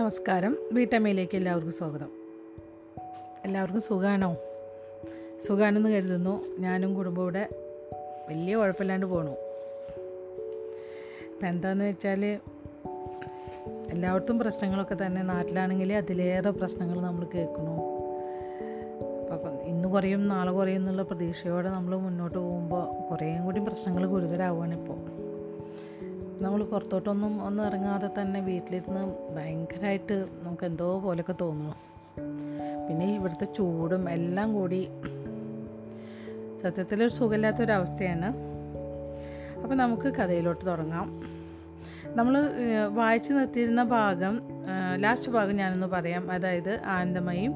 നമസ്കാരം. 0.00 0.56
വീട്ടമ്മയിലേക്ക് 0.72 1.36
എല്ലാവർക്കും 1.36 1.72
സ്വാഗതം. 1.72 2.08
എല്ലാവർക്കും 3.44 3.80
സുഖമാണോ 3.80 4.36
സുഖമാണെന്ന് 5.42 5.88
കരുതുന്നു. 5.88 6.44
ഞാനും 6.58 6.94
കുടുംബം 6.94 7.22
ഇവിടെ 7.22 7.48
വലിയ 8.28 8.56
കുഴപ്പമില്ലാണ്ട് 8.56 9.06
പോണു. 9.06 9.30
ഇപ്പം 11.30 11.48
എന്താണെന്ന് 11.48 11.84
വെച്ചാൽ 11.84 12.24
എല്ലായിടത്തും 13.90 14.38
പ്രശ്നങ്ങളൊക്കെ 14.38 14.96
തന്നെ. 15.06 15.22
നാട്ടിലാണെങ്കിൽ 15.22 15.92
അതിലേറെ 15.92 16.50
പ്രശ്നങ്ങൾ 16.50 17.00
നമ്മൾ 17.00 17.26
കേൾക്കണു. 17.34 17.74
അപ്പം 19.32 19.62
ഇന്ന് 19.62 19.88
കുറയും 19.88 20.28
നാളെ 20.28 20.52
കുറയും 20.52 20.76
എന്നുള്ള 20.76 21.02
പ്രതീക്ഷയോടെ 21.02 21.68
നമ്മൾ 21.68 21.96
മുന്നോട്ട് 21.96 22.38
പോകുമ്പോൾ 22.38 23.08
കുറേയും 23.10 23.44
കൂടി 23.44 23.60
പ്രശ്നങ്ങൾ 23.60 24.06
ഗുരുതരാവുകയാണ് 24.06 24.80
ഇപ്പോൾ. 24.80 25.19
നമ്മൾ 26.40 26.64
പുറത്തോട്ടൊന്നും 26.64 27.44
ഒന്നും 27.44 27.66
ഇറങ്ങാതെ 27.66 28.10
തന്നെ 28.20 28.40
വീട്ടിലിരുന്ന് 28.40 29.34
ഭയങ്കരമായിട്ട് 29.36 30.24
നമുക്ക് 30.42 30.64
എന്തോ 30.64 31.00
പോലെയൊക്കെ 31.00 31.34
തോന്നുന്നു. 31.40 31.74
പിന്നെ 32.88 33.14
ഇവിടുത്തെ 33.14 33.44
ചൂടും 33.44 34.10
എല്ലാം 34.10 34.54
കൂടി 34.54 34.88
സത്യത്തിലൊരു 36.62 37.10
സുഖമില്ലാത്തൊരവസ്ഥയാണ്. 37.10 38.26
അപ്പോൾ 39.62 39.74
നമുക്ക് 39.74 40.02
കഥയിലോട്ട് 40.02 40.66
തുടങ്ങാം. 40.66 41.22
നമ്മൾ 42.16 42.50
വായിച്ചു 42.86 43.32
നിർത്തിയിരുന്ന 43.32 43.82
ഭാഗം 43.82 44.42
ലാസ്റ്റ് 44.96 45.32
ഭാഗം 45.32 45.56
ഞാനൊന്ന് 45.56 45.86
പറയാം. 45.86 46.30
അതായത് 46.30 46.80
ആനന്ദമയും 46.84 47.54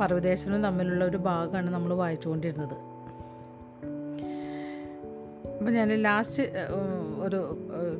പർവതേശ്വരനും 0.00 0.62
തമ്മിലുള്ള 0.62 1.04
ഒരു 1.04 1.16
ഭാഗമാണ് 1.16 1.70
നമ്മൾ 1.70 1.94
വായിച്ചുകൊണ്ടിരുന്നത്. 1.94 2.91
അപ്പം 5.62 5.74
ഞാൻ 5.74 5.88
ലാസ്റ്റ് 5.88 6.42
ഒരു 7.22 7.58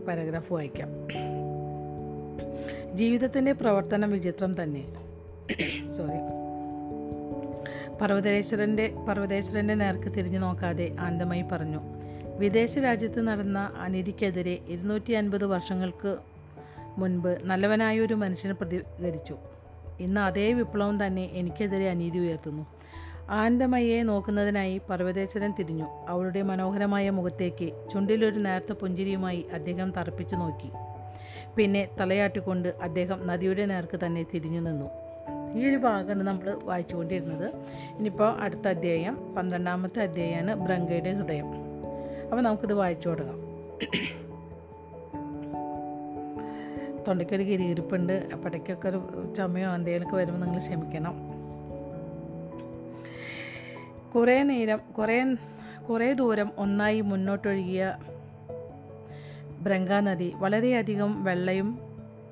പാരഗ്രാഫ് 0.09 0.53
വായിക്കാം. 0.53 0.89
ജീവിതത്തിന്റെ 2.97 3.53
പ്രവർത്തനം 3.53 4.11
വിചിത്രം 4.11 4.63
തന്നെ. 4.63 4.85
സോറി 5.93 6.19
പർവതേശ്വരന്റെ 8.03 8.95
പർവതേശ്വരന്റെ 9.09 9.75
നേർക്ക് 9.75 10.15
തിരിഞ്ഞു 10.15 10.39
നോക്കാതെ 10.39 10.97
ആനന്ദമായി 11.01 11.45
പറഞ്ഞു. 11.53 11.81
വിദേശ 12.39 12.79
രാജ്യത്ത് 12.79 13.27
നടന്ന 13.27 13.71
അനീതിക്കെതിരെ 13.81 14.59
ഇരുന്നൂറ്റി 14.69 15.13
അൻപത് 15.13 15.45
വർഷങ്ങൾക്ക് 15.45 16.17
മുൻപ് 16.99 17.39
നല്ലവനായ 17.45 18.01
ഒരു 18.01 18.15
മനുഷ്യനെ 18.15 18.55
പ്രതികരിച്ചു. 18.55 19.37
ഇന്ന് 20.01 20.21
അതേ 20.21 20.53
വിപ്ലവം 20.53 21.07
തന്നെ 21.07 21.31
എനിക്കെതിരെ 21.33 21.91
അനീതി 21.91 22.19
ഉയർത്തുന്നു. 22.19 22.67
ആനന്ദമയെ 23.33 24.03
നോക്കുന്നതിനായി 24.03 24.81
പർവതേശ്വരൻ 24.91 25.55
തിരിഞ്ഞു. 25.59 25.87
അവളുടെ 26.09 26.43
മനോഹരമായ 26.43 27.11
മുഖത്തേക്ക് 27.11 27.73
ചുണ്ടിലൊരു 27.93 28.39
നേർത്ത 28.39 28.73
പുഞ്ചിരിയുമായി 28.73 29.47
അദ്ദേഹം 29.55 29.91
തറപ്പിച്ചു 29.91 30.37
നോക്കി. 30.37 30.71
പിന്നെ 31.57 31.89
തലയാട്ടിക്കൊണ്ട് 32.01 32.75
അദ്ദേഹം 32.83 33.27
നദിയുടെ 33.27 33.67
നേർക്ക് 33.67 34.01
തന്നെ 34.07 34.23
തിരിഞ്ഞു 34.35 34.61
നിന്നു. 34.61 34.91
ഈ 35.59 35.69
ഒരു 35.69 35.77
ഭാഗമാണ് 35.77 36.23
നമ്മൾ 36.23 36.59
വായിച്ചുകൊണ്ടിരുന്നത്. 36.63 37.55
ഇനിയിപ്പോൾ 37.99 38.41
അടുത്ത 38.41 38.69
അധ്യായം 38.69 39.35
പന്ത്രണ്ടാമത്തെ 39.35 40.03
അധ്യായമാണ് 40.03 40.55
ബ്രങ്കയുടെ 40.55 41.13
ഹൃദയം. 41.13 41.47
അപ്പോൾ 42.23 42.43
നമുക്കിത് 42.43 42.73
വായിച്ചു 42.73 43.09
തുടങ്ങാം. 43.09 43.43
തൊണ്ടയ്ക്കൊരു 47.09 47.43
കിരിയിരിപ്പുണ്ട് 47.43 48.29
അപ്പോഴേക്കൊക്കെ 48.33 48.89
ഒരു 48.89 49.35
ചുമയോ 49.37 49.75
എന്തെങ്കിലുമൊക്കെ 49.75 50.17
വരുമ്പോൾ 50.17 50.47
നിങ്ങൾ 50.47 50.59
ക്ഷമിക്കണം. 50.59 51.32
കുറേ 54.15 54.43
നേരം 54.43 54.81
കുറേ 54.99 55.37
കുറേ 55.91 56.13
ദൂരം 56.13 56.51
ഒന്നായി 56.59 57.01
മുന്നോട്ടൊഴുകിയ 57.01 57.97
ബ്രംഗാ 59.61 60.01
നദി 60.01 60.33
വളരെയധികം 60.35 61.25
വെള്ളയും 61.25 61.79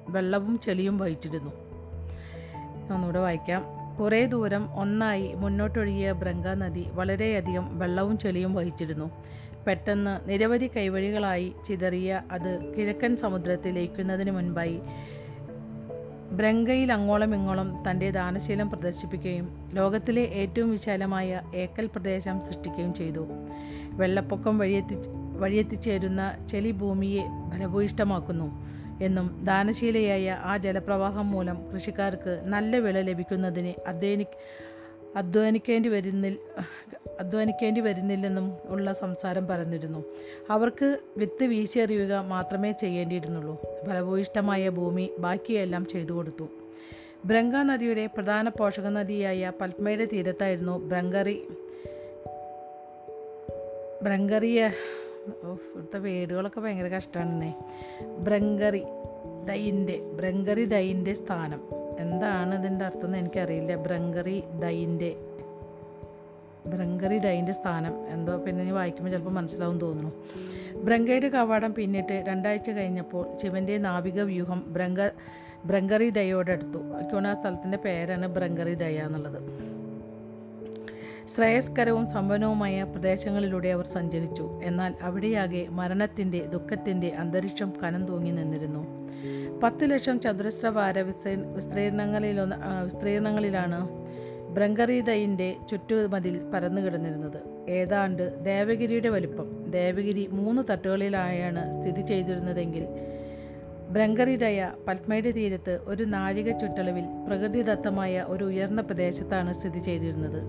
വെള്ളവും 0.08 0.58
ചെളിയും 0.58 0.98
വഹിച്ചിരുന്നു. 0.98 1.50
ഒന്നുകൂടെ 2.94 3.18
വായിക്കാം. 3.18 3.64
കുറേ 4.00 4.26
ദൂരം 4.26 4.74
ഒന്നായി 4.74 5.34
മുന്നോട്ടൊഴുകിയ 5.34 6.12
ബ്രംഗാ 6.12 6.54
നദി 6.54 6.86
വളരെയധികം 6.92 7.78
വെള്ളവും 7.78 8.18
ചെളിയും 8.18 8.54
വഹിച്ചിരുന്നു. 8.54 9.10
പെട്ടെന്ന് 9.66 10.28
നിരവധി 10.28 10.70
കൈവഴികളായി 10.76 11.52
ചിതറിയ 11.68 12.22
അത് 12.32 12.74
കിഴക്കൻ 12.74 13.16
സമുദ്രത്തിൽ 13.16 13.74
ലയിക്കുന്നതിന് 13.74 14.30
മുൻപായി 14.30 14.80
ബ്രങ്കയിൽ 16.32 16.92
അങ്ങോളം 16.92 17.34
ഇങ്ങോളം 17.34 17.68
തന്റെ 17.84 18.10
ദാനശീലം 18.10 18.70
പ്രദർശിപ്പിക്കുകയും 18.70 19.46
ലോകത്തിലെ 19.74 20.22
ഏറ്റവും 20.22 20.70
വിശാലമായ 20.70 21.40
ഏക്കൽ 21.54 21.86
പ്രദേശം 21.86 22.40
സൃഷ്ടിക്കുകയും 22.40 22.94
ചെയ്തു. 22.94 23.22
വെള്ളപ്പൊക്കം 23.92 24.58
വഴിയെത്തി 24.58 24.96
വഴിയെത്തിച്ചേരുന്ന 25.38 26.22
ചെളി 26.50 26.70
ഭൂമിയെ 26.70 27.24
ഫലഭൂയിഷ്ടമാക്കുന്നു 27.50 28.48
എന്നും 29.00 29.40
ദാനശീലയായ 29.44 30.36
ആ 30.44 30.56
ജലപ്രവാഹം 30.56 31.30
മൂലം 31.30 31.58
കൃഷിക്കാർക്ക് 31.72 32.40
നല്ല 32.44 32.78
വിള 32.78 33.00
ലഭിക്കുന്നതിന് 33.00 33.74
അധ്വാനി 33.88 34.26
അധ്വാനിക്കേണ്ടി 35.16 35.88
വരുന്നിൽ 35.88 36.38
അധ്വാനിക്കേണ്ടി 37.20 37.80
വരുന്നില്ലെന്നും 37.80 38.56
ഉള്ള 38.64 38.92
സംസാരം 38.92 39.46
പറഞ്ഞിരുന്നു. 39.46 40.04
അവർക്ക് 40.50 40.98
വിത്ത് 41.16 41.44
വീശിയെറിയുക 41.44 42.14
മാത്രമേ 42.14 42.72
ചെയ്യേണ്ടിയിരുന്നുള്ളൂ. 42.72 43.62
ഫലഭൂയിഷ്ടമായ 43.86 44.68
ഭൂമി 44.68 45.10
ബാക്കിയെല്ലാം 45.18 45.86
ചെയ്തു 45.86 46.12
കൊടുത്തു. 46.12 46.48
ബ്രംഗ 47.24 47.56
നദിയുടെ 47.56 48.06
പ്രധാന 48.06 48.48
പോഷക 48.48 48.86
നദിയായ 48.86 49.52
പത്മയുടെ 49.60 50.04
തീരത്തായിരുന്നു 50.04 50.78
ബ്രങ്കറി 50.78 51.48
ബ്രങ്കറിയ 54.02 54.72
ഇവിടുത്തെ 55.26 55.98
വീടുകളൊക്കെ 55.98 56.60
ഭയങ്കര 56.60 56.84
കഷ്ടമാണെന്നേ. 56.84 57.54
ബ്രങ്കറി 58.18 58.82
ദൈന്റെ 59.44 60.00
ബ്രങ്കറി 60.00 60.64
ദൈന്റെ 60.64 61.14
സ്ഥാനം. 61.14 61.60
എന്താണ് 61.98 62.58
ഇതിന്റെ 62.58 62.84
അർത്ഥം 62.84 63.04
എന്ന് 63.04 63.18
എനിക്കറിയില്ല. 63.18 63.74
ബ്രങ്കറി 63.74 64.42
ദൈന്റെ 64.58 65.16
ബ്രങ്കറി 66.66 67.18
ദൈന്റെ 67.18 67.52
സ്ഥാനം. 67.52 68.08
എന്തോ 68.08 68.36
പിന്നെ 68.36 68.64
ഇനി 68.64 68.70
വായിക്കുമ്പോൾ 68.70 69.10
ചിലപ്പോൾ 69.10 69.30
മനസ്സിലാവും 69.30 69.78
തോന്നുന്നു. 69.78 70.12
ബ്രങ്കയുടെ 70.82 71.28
കവാടം 71.28 71.74
പിന്നിട്ട് 71.74 72.24
രണ്ടാഴ്ച 72.28 72.70
കഴിഞ്ഞപ്പോൾ 72.70 73.26
ശിവന്റെ 73.42 73.78
നാവിക 73.78 74.22
വ്യൂഹം 74.22 74.64
ബ്രങ്ക 74.66 75.08
ബ്രങ്കറി 75.64 76.10
ദയോടടുത്തു. 76.10 76.78
എനിക്കോണ 76.78 77.26
ആ 77.26 77.32
സ്ഥലത്തിന്റെ 77.32 77.78
പേരാണ് 77.78 78.26
ബ്രങ്കറി 78.26 78.74
ദയ 78.74 78.98
എന്നുള്ളത്. 78.98 79.69
ശ്രേയസ്കരവും 81.34 82.06
സമ്പന്നവുമായ 82.10 82.82
പ്രദേശങ്ങളിലൂടെ 82.82 83.68
അവർ 83.68 83.86
സഞ്ചരിച്ചു. 83.86 84.60
എന്നാൽ 84.62 84.94
അവിടെയാകെ 85.02 85.66
മരണത്തിന്റെ 85.70 86.40
ദുഃഖത്തിന്റെ 86.44 87.08
അന്തരീക്ഷം 87.08 87.72
കനം 87.82 88.06
തൂങ്ങി 88.06 88.30
നിന്നിരുന്നു. 88.30 88.82
പത്ത് 89.62 89.90
ലക്ഷം 89.90 90.20
ചതുരശ്ര 90.20 90.66
വാര 90.66 90.98
വിസ്തീ 90.98 91.34
വിസ്തീർണങ്ങളിലൊന്ന് 91.34 92.56
വിസ്തീർണങ്ങളിലാണ് 92.84 93.80
ബ്രങ്കറീതയിന്റെ 94.54 95.56
ചുറ്റുമതിൽ 95.70 96.40
പരന്നു 96.54 96.80
കിടന്നിരുന്നത്. 96.80 97.70
ഏതാണ്ട് 97.70 98.44
ദേവഗിരിയുടെ 98.44 99.08
വലിപ്പം. 99.08 99.70
ദേവഗിരി 99.70 100.26
മൂന്ന് 100.26 100.62
തട്ടുകളിലായാണ് 100.70 101.82
സ്ഥിതി 101.82 102.00
ചെയ്തിരുന്നതെങ്കിൽ 102.06 102.86
ബ്രങ്കറിതയ 103.90 104.70
പത്മയുടെ 104.88 105.30
തീരത്ത് 105.30 105.80
ഒരു 105.84 106.02
നാഴിക 106.02 106.58
ചുറ്റളവിൽ 106.58 107.04
പ്രകൃതിദത്തമായ 107.26 108.24
ഒരു 108.28 108.44
ഉയർന്ന 108.44 108.80
പ്രദേശത്താണ് 108.80 109.54
സ്ഥിതി 109.54 109.78
ചെയ്തിരുന്നത്. 109.78 110.40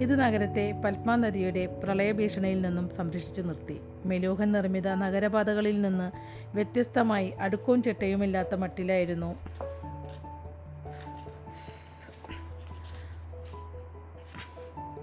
ഇത് 0.00 0.20
നഗരത്തെ 0.20 0.82
പത്മ 0.84 1.16
നദിയുടെ 1.16 1.66
പ്രളയഭീഷണിയിൽ 1.66 2.62
നിന്നും 2.62 2.90
സംരക്ഷിച്ചു 2.90 3.42
നിർത്തി. 3.42 3.80
മെലൂഹൻ 4.06 4.52
നിർമ്മിത 4.52 4.88
നഗരപാതകളിൽ 4.88 5.82
നിന്ന് 5.82 6.12
വ്യത്യസ്തമായി 6.54 7.32
അടുക്കവും 7.40 7.82
ചിട്ടയുമില്ലാത്ത 7.82 8.54
മട്ടിലായിരുന്നു. 8.54 9.34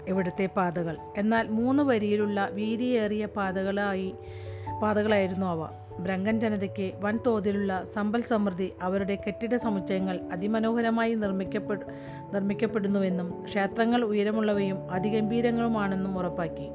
ഇവിടുത്തെ 0.08 0.46
പാതകൾ. 0.46 0.96
എന്നാൽ 1.16 1.48
മൂന്ന് 1.48 1.82
വരിയിലുള്ള 1.82 2.48
വീതിയേറിയ 2.52 3.26
പാതകളായി 3.26 4.14
പാതകളായിരുന്നു 4.82 5.46
അവ. 5.46 5.81
ബ്രങ്കൻ 5.98 6.40
ജനതയ്ക്ക് 6.40 6.92
വൻതോതിലുള്ള 7.00 7.84
സമ്പൽ 7.84 8.22
സമൃദ്ധി 8.22 8.72
അവരുടെ 8.82 9.18
കെട്ടിട 9.26 9.56
സമുച്ചയങ്ങൾ 9.56 10.20
അതിമനോഹരമായി 10.32 11.14
നിർമ്മിക്കപ്പെടു 11.14 11.80
നിർമ്മിക്കപ്പെടുന്നുവെന്നും 12.32 13.44
ക്ഷേത്രങ്ങൾ 13.44 14.04
ഉയരമുള്ളവയും 14.04 14.90
അതിഗംഭീരങ്ങളുമാണെന്നും 14.90 16.18
ഉറപ്പാക്കി. 16.18 16.70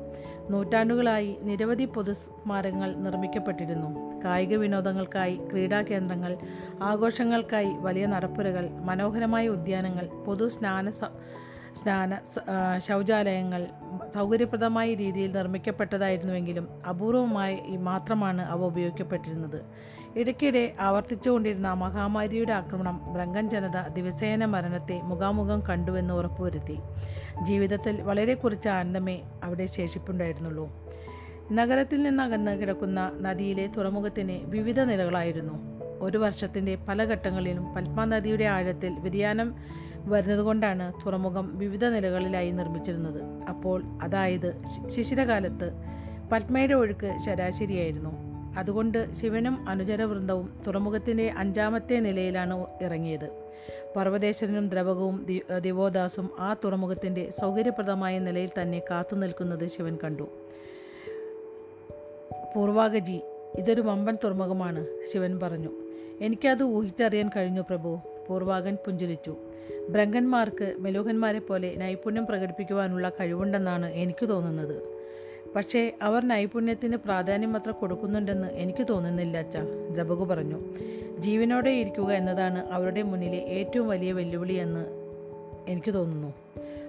നൂറ്റാണ്ടുകളായി 0.50 1.38
നിരവധി 1.42 1.86
പൊതു 1.86 2.14
സ്മാരകങ്ങൾ 2.14 2.96
നിർമ്മിക്കപ്പെട്ടിരുന്നു. 2.96 4.22
കായിക 4.26 4.56
വിനോദങ്ങൾക്കായി 4.56 5.40
ക്രീഡാ 5.52 5.82
കേന്ദ്രങ്ങൾ 5.82 6.38
ആഘോഷങ്ങൾക്കായി 6.82 7.70
വലിയ 7.78 8.06
നടപ്പുരകൾ 8.06 8.70
മനോഹരമായ 8.70 9.48
ഉദ്യാനങ്ങൾ 9.48 10.08
പൊതു 10.26 10.50
സ്നാന 10.50 10.92
സ്നാന 11.78 12.12
ശൗചാലയങ്ങൾ 12.78 13.62
സൗകര്യപ്രദമായ 14.14 14.94
രീതിയിൽ 14.94 15.32
നിർമ്മിക്കപ്പെട്ടതായിരുന്നുവെങ്കിലും 15.36 16.66
അപൂർവമായി 16.90 17.58
മാത്രമാണ് 17.78 18.42
അവ 18.42 18.60
ഉപയോഗിക്കപ്പെട്ടിരുന്നത്. 18.66 19.60
ഇടയ്ക്കിടെ 20.20 20.64
ആവർത്തിച്ചുകൊണ്ടിരുന്ന 20.80 21.74
മഹാമാരിയുടെ 21.74 22.54
ആക്രമണം 22.54 23.14
ബ്രങ്കൻ 23.14 23.50
ജനത 23.50 23.88
ദിവസേന 23.88 24.46
മരണത്തെ 24.46 25.02
മുഖാമുഖം 25.04 25.60
കണ്ടുവെന്ന് 25.70 26.14
ഉറപ്പുവരുത്തി. 26.14 26.78
ജീവിതത്തിൽ 27.42 28.02
വളരെ 28.02 28.34
കുറച്ച് 28.34 28.70
ആനന്ദമേ 28.70 29.18
അവിടെ 29.44 29.66
ശേഷിപ്പുണ്ടായിരുന്നുള്ളൂ. 29.66 30.68
നഗരത്തിൽ 31.52 32.04
നിന്നകന്ന് 32.04 32.54
കിടക്കുന്ന 32.62 33.12
നദിയിലെ 33.22 33.68
തുറമുഖത്തിന് 33.68 34.38
വിവിധ 34.46 34.80
നിലകളായിരുന്നു. 34.80 35.58
ഒരു 36.00 36.18
വർഷത്തിന്റെ 36.18 36.74
പല 36.76 37.04
ഘട്ടങ്ങളിലും 37.04 37.74
പത്മ 37.74 38.04
നദിയുടെ 38.06 38.46
ആഴത്തിൽ 38.56 38.94
വ്യതിയാനം 39.00 39.50
വരുന്നതുകൊണ്ടാണ് 40.10 40.94
തുറമുഖം 41.06 41.58
വിവിധ 41.58 41.86
നിലകളിലായി 41.86 42.52
നിർമ്മിച്ചിരുന്നത്. 42.52 43.24
അപ്പോൾ 43.50 43.84
അതായത് 44.02 44.62
ശിശിരകാലത്ത് 44.90 45.72
പത്മയുടെ 46.32 46.74
ഒഴുക്ക് 46.74 47.18
ശരാശരിയായിരുന്നു. 47.26 48.28
അതുകൊണ്ട് 48.58 49.14
ശിവനും 49.14 49.70
അനുചരവൃന്ദവും 49.70 50.60
തുറമുഖത്തിന്റെ 50.68 51.34
അഞ്ചാമത്തെ 51.38 52.00
നിലയിലാണ് 52.00 52.66
ഇറങ്ങിയത്. 52.82 53.48
പർവതേശ്വരനും 53.96 54.70
ദ്രവകവും 54.70 55.26
ദിവോദാസും 55.62 56.30
ആ 56.40 56.56
തുറമുഖത്തിന്റെ 56.64 57.30
സൗകര്യപ്രദമായ 57.42 58.20
നിലയിൽ 58.20 58.50
തന്നെ 58.62 58.82
കാത്തു 58.92 59.16
നിൽക്കുന്നത് 59.16 59.68
ശിവൻ 59.68 59.98
കണ്ടു. 60.04 60.30
പൂർവാഗജി 62.56 63.22
ഇതൊരു 63.58 63.82
വമ്പൻ 63.82 64.18
തുറമുഖമാണ് 64.24 64.86
ശിവൻ 65.14 65.40
പറഞ്ഞു. 65.40 65.70
എനിക്കത് 66.22 66.64
ഊഹിച്ചറിയാൻ 66.64 67.30
കഴിഞ്ഞു 67.36 67.62
പ്രഭു. 67.62 68.00
പൂർവാകൻ 68.28 68.76
പുഞ്ചിരിച്ചു. 68.76 69.38
ബ്രങ്കന്മാർക്ക് 69.90 70.76
മെലൂഹന്മാരെ 70.80 71.40
പോലെ 71.40 71.76
നൈപുണ്യം 71.76 72.26
പ്രകടിപ്പിക്കുവാനുള്ള 72.26 73.10
കഴിവുണ്ടെന്നാണ് 73.10 73.94
എനിക്ക് 73.94 74.30
തോന്നുന്നത്. 74.30 74.98
പക്ഷേ 75.56 75.92
അവർ 76.02 76.28
നൈപുണ്യത്തിന് 76.28 76.98
പ്രാധാന്യം 76.98 77.56
അത്ര 77.56 77.72
കൊടുക്കുന്നുണ്ടെന്ന് 77.72 78.48
എനിക്ക് 78.48 78.86
തോന്നുന്നില്ല 78.90 79.38
അച്ഛ 79.38 79.58
ദ്രബകു 79.94 80.26
പറഞ്ഞു. 80.26 80.60
ജീവനോടെ 81.20 81.70
ഇരിക്കുക 81.70 82.12
എന്നതാണ് 82.12 82.68
അവരുടെ 82.70 83.02
മുന്നിലെ 83.02 83.38
ഏറ്റവും 83.38 83.88
വലിയ 83.88 84.12
വെല്ലുവിളിയെന്ന് 84.12 84.86
എനിക്ക് 85.68 85.94
തോന്നുന്നു. 85.94 86.34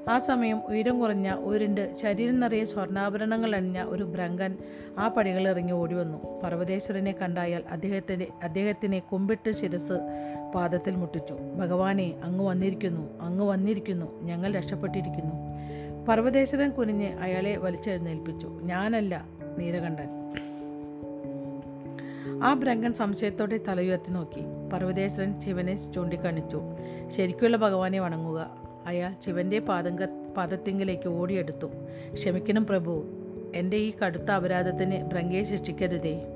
ആ 0.08 0.18
സമയം 0.18 0.66
ഉയരം 0.66 0.98
കുറഞ്ഞ 0.98 1.32
ഉരുണ്ട് 1.32 1.94
ശരീരം 1.94 2.40
നിറയെ 2.40 2.64
സ്വർണാഭരണങ്ങൾ 2.64 3.56
അണിഞ്ഞ 3.56 3.82
ഒരു 3.82 4.04
ഭ്രങ്കൻ 4.04 4.56
ആ 4.98 5.08
പടികളിറങ്ങി 5.08 5.72
ഓടി 5.72 5.94
വന്നു. 5.94 6.40
പർവതേശ്വരനെ 6.42 7.12
കണ്ടായാൽ 7.12 7.62
അദ്ദേഹത്തിന്റെ 7.70 8.28
അദ്ദേഹത്തിനെ 8.42 8.98
കുമ്പിട്ട് 8.98 9.52
ശിരസ് 9.52 9.92
പാദത്തിൽ 10.54 10.96
മുട്ടിച്ചു. 10.96 11.34
ഭഗവാനെ 11.56 12.14
അങ്ങ് 12.24 12.44
വന്നിരിക്കുന്നു 12.44 13.20
അങ്ങ് 13.20 13.44
വന്നിരിക്കുന്നു 13.44 14.22
ഞങ്ങൾ 14.22 14.52
രക്ഷപ്പെട്ടിരിക്കുന്നു. 14.52 15.34
പർവതേശ്വരൻ 16.08 16.70
കുനിഞ്ഞ് 16.70 17.18
അയാളെ 17.18 17.56
വലിച്ചെഴുന്നേൽപ്പിച്ചു. 17.56 18.60
ഞാനല്ല 18.62 19.26
നീലകണ്ഠൻ. 19.58 20.08
ആ 22.42 22.54
ഭ്രങ്കൻ 22.54 22.92
സംശയത്തോടെ 22.92 23.60
തലയുയർത്തി 23.68 24.10
നോക്കി. 24.10 24.70
പർവതേശ്വരൻ 24.72 25.40
ശിവനെ 25.40 25.92
ചൂണ്ടിക്കാണിച്ചു. 25.92 26.62
ശരിക്കുള്ള 27.08 27.56
ഭഗവാനെ 27.56 28.00
വണങ്ങുക. 28.00 28.67
അയാൾ 28.88 29.14
ശിവന്റെ 29.24 29.58
പാദങ്ക 29.58 30.04
പാദത്തിങ്കിലേക്ക് 30.36 31.08
ഓടിയെടുത്തു. 31.08 31.66
ക്ഷമിക്കണം 32.12 32.66
പ്രഭു 32.66 33.04
എന്റെ 33.54 33.76
ഈ 33.76 33.92
കടുത്ത 34.04 34.30
അപരാധത്തിന് 34.30 35.06
ഭ്രങ്കയെ 35.06 35.42
ശിക്ഷിക്കരുതേ. 35.42 36.26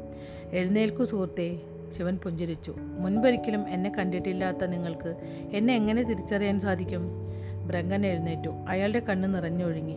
എഴുന്നേൽക്കു 0.50 1.04
സുഹൃത്തെ 1.04 1.60
ശിവൻ 1.96 2.16
പുഞ്ചിരിച്ചു. 2.16 2.74
മുൻപൊരിക്കലും 2.78 3.68
എന്നെ 3.68 3.92
കണ്ടിട്ടില്ലാത്ത 3.98 4.64
നിങ്ങൾക്ക് 4.64 5.16
എന്നെ 5.52 5.74
എങ്ങനെ 5.74 6.02
തിരിച്ചറിയാൻ 6.02 6.60
സാധിക്കും? 6.60 7.02
ഭ്രങ്കൻ 7.66 8.06
എഴുന്നേറ്റു. 8.06 8.48
അയാളുടെ 8.68 9.00
കണ്ണ് 9.00 9.34
നിറഞ്ഞൊഴുങ്ങി. 9.34 9.96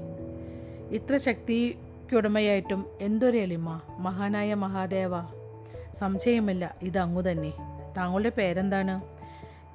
ഇത്ര 0.91 1.17
ശക്തിക്കുടമയായിട്ടും 1.17 2.85
എന്തൊരു 3.01 3.37
എളിമ 3.37 3.81
മഹാനായ 3.99 4.53
മഹാദേവ. 4.53 5.11
സംശയമില്ല 5.93 6.75
ഇത് 6.81 6.97
അങ്ങു 6.97 7.21
തന്നെ 7.21 7.53
താങ്കളുടെ 7.97 8.29
പേരെന്താണ്? 8.29 9.01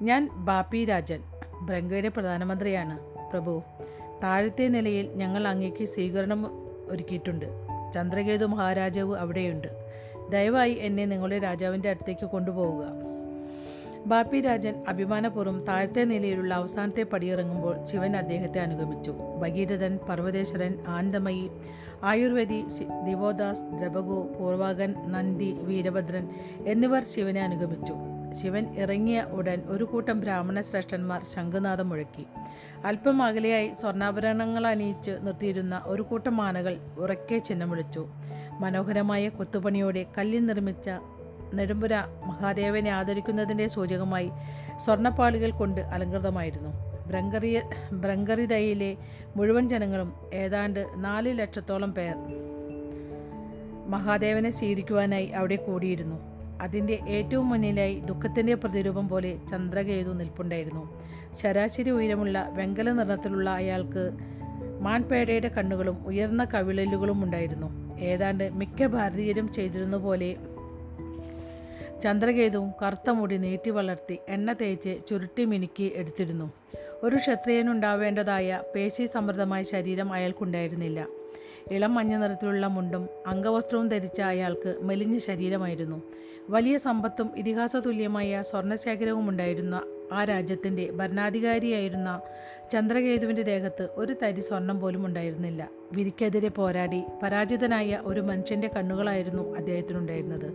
ഞാൻ 0.04 0.28
ബാപ്പി 0.32 0.84
രാജൻ. 0.84 1.20
ബ്രങ്കയുടെ 1.62 2.08
പ്രധാനമന്ത്രിയാണ് 2.08 2.98
പ്രഭു. 3.30 3.62
താഴത്തെ 4.22 4.68
നിലയിൽ 4.68 5.10
ഞങ്ങൾ 5.14 5.48
അങ്ങേക്ക് 5.48 5.84
സ്വീകരണം 5.84 6.46
ഒരുക്കിയിട്ടുണ്ട്. 6.88 7.46
ചന്ദ്രകേതു 7.94 8.44
മഹാരാജാവ് 8.44 9.16
അവിടെയുണ്ട്. 9.16 9.68
ദയവായി 10.30 10.72
എന്നെ 10.72 11.04
നിങ്ങളുടെ 11.04 11.38
രാജാവിന്റെ 11.38 11.90
അടുത്തേക്ക് 11.90 12.26
കൊണ്ടുപോവുക. 12.26 12.84
ബാപ്പി 14.06 14.40
രാജൻ 14.40 14.74
അഭിമാനപൂർവം 14.88 15.64
താഴത്തെ 15.64 16.04
നിലയിലുള്ള 16.04 16.54
അവസാനത്തെ 16.54 17.02
പടിയിറങ്ങുമ്പോൾ 17.02 17.84
ശിവൻ 17.84 18.16
അദ്ദേഹത്തെ 18.16 18.58
അനുഗമിച്ചു. 18.58 19.14
ഭഗീരഥൻ 19.38 19.98
പർവതേശ്വരൻ 20.08 20.74
ആനന്ദമയി 20.88 21.50
ആയുർവേദി 22.04 22.64
ദിവോദാസ് 23.04 23.60
ദ്രപകു 23.60 24.28
പൂർവാകൻ 24.40 24.94
നന്ദി 25.06 25.52
വീരഭദ്രൻ 25.52 26.28
എന്നിവർ 26.66 27.04
ശിവനെ 27.04 27.42
അനുഗമിച്ചു. 27.42 27.94
ശിവൻ 28.34 28.74
ഇറങ്ങിയ 28.74 29.22
ഉടൻ 29.22 29.62
ഒരു 29.66 29.84
കൂട്ടം 29.84 30.20
ബ്രാഹ്മണ 30.20 30.60
ശ്രേഷ്ഠന്മാർ 30.60 31.24
ശംഖുനാഥം 31.36 31.88
മുഴക്കി. 31.88 32.26
അല്പം 32.84 33.22
അകലെയായി 33.22 33.70
സ്വർണാഭരണങ്ങൾ 33.80 34.66
അണിയിച്ച് 34.66 35.10
നിർത്തിയിരുന്ന 35.10 35.82
ഒരു 35.84 36.02
കൂട്ടം 36.02 36.36
മാനകൾ 36.36 36.76
ഉറക്കെ 36.98 37.38
ചിഹ്നം 37.38 37.70
വിളിച്ചു 37.70 38.06
മനോഹരമായ 38.60 39.28
കൊത്തുപണിയോടെ 39.28 40.06
കല്ലിൽ 40.18 40.46
നിർമ്മിച്ച 40.46 40.90
നെടുമ്പുര 41.54 41.94
മഹാദേവനെ 42.26 42.90
ആദരിക്കുന്നതിന്റെ 42.90 43.68
സൂചകമായി 43.68 44.30
സ്വർണപ്പാളികൾ 44.84 45.50
കൊണ്ട് 45.50 45.80
അലങ്കൃതമായിരുന്നു. 45.80 46.90
ബ്രങ്കറിയ 47.06 47.62
ബ്രങ്കറിതയിലെ 47.92 48.96
മുഴുവൻ 49.36 49.68
ജനങ്ങളും 49.68 50.14
ഏതാണ്ട് 50.34 50.86
നാല് 50.94 51.38
ലക്ഷത്തോളം 51.38 51.94
പേർ 51.94 52.14
മഹാദേവനെ 53.86 54.50
സ്വീകരിക്കുവാനായി 54.50 55.26
അവിടെ 55.26 55.56
കൂടിയിരുന്നു. 55.56 56.29
അതിന്റെ 56.60 56.98
ഏറ്റവും 57.08 57.48
മുന്നിലായി 57.48 58.00
ദുഃഖത്തിന്റെ 58.00 58.54
പ്രതിരൂപം 58.54 59.08
പോലെ 59.08 59.38
ചന്ദ്രകേതു 59.50 60.12
നിൽപ്പുണ്ടായിരുന്നു. 60.12 61.00
ശരാശരി 61.42 61.90
ഉയരമുള്ള 61.90 62.48
വെങ്കല 62.52 62.92
നിറത്തിലുള്ള 62.92 63.50
അയാൾക്ക് 63.50 64.10
മാൻപേടയുടെ 64.80 65.48
കണ്ണുകളും 65.48 66.06
ഉയർന്ന 66.06 66.44
കവിളലുകളും 66.44 67.24
ഉണ്ടായിരുന്നു. 67.24 68.00
ഏതാണ്ട് 68.00 68.50
മിക്ക 68.52 68.86
ഭാരതീയരും 68.86 69.52
ചെയ്തിരുന്ന 69.52 69.96
പോലെ 69.96 70.36
ചന്ദ്രകേതുവും 72.02 72.72
കറുത്ത 72.82 73.10
മുടി 73.10 73.36
നീട്ടി 73.36 73.70
വളർത്തി 73.70 74.18
എണ്ണ 74.28 74.52
തേച്ച് 74.52 74.98
ചുരുട്ടി 75.10 75.44
മിനുക്കി 75.44 75.92
എടുത്തിരുന്നു. 75.96 76.52
ഒരു 77.02 77.16
ക്ഷത്രിയനുണ്ടാവേണ്ടതായ 77.16 78.62
പേശി 78.74 79.06
സമൃദ്ധമായ 79.06 79.62
ശരീരം 79.62 80.12
അയാൾക്കുണ്ടായിരുന്നില്ല. 80.12 81.06
ഇളം 81.70 81.94
മഞ്ഞ 81.94 82.16
നിറത്തിലുള്ള 82.16 82.66
മുണ്ടും 82.66 83.08
അംഗവസ്ത്രവും 83.26 83.88
ധരിച്ച 83.88 84.20
അയാൾക്ക് 84.20 84.78
മെലിഞ്ഞ 84.82 85.18
ശരീരമായിരുന്നു. 85.18 86.02
വലിയ 86.50 86.76
സമ്പത്തും 86.76 87.30
ഇതിഹാസ 87.36 87.76
തുല്യമായ 87.76 88.42
സ്വർണശേഖരവും 88.42 89.28
ഉണ്ടായിരുന്ന 89.28 89.82
ആ 90.12 90.24
രാജ്യത്തിന്റെ 90.24 90.90
ഭരണാധികാരിയായിരുന്ന 90.90 92.20
ചന്ദ്രകേതുവിന്റെ 92.72 93.42
ദേഹത്ത് 93.42 93.88
ഒരു 93.96 94.16
തരി 94.22 94.40
സ്വർണം 94.40 94.80
പോലും 94.80 95.06
ഉണ്ടായിരുന്നില്ല. 95.06 95.68
വിധിക്കെതിരെ 95.92 96.48
പോരാടി 96.48 97.02
പരാജിതനായ 97.22 98.00
ഒരു 98.04 98.20
മനുഷ്യന്റെ 98.20 98.70
കണ്ണുകളായിരുന്നു 98.76 99.56
അദ്ദേഹത്തിനുണ്ടായിരുന്നത്. 99.56 100.48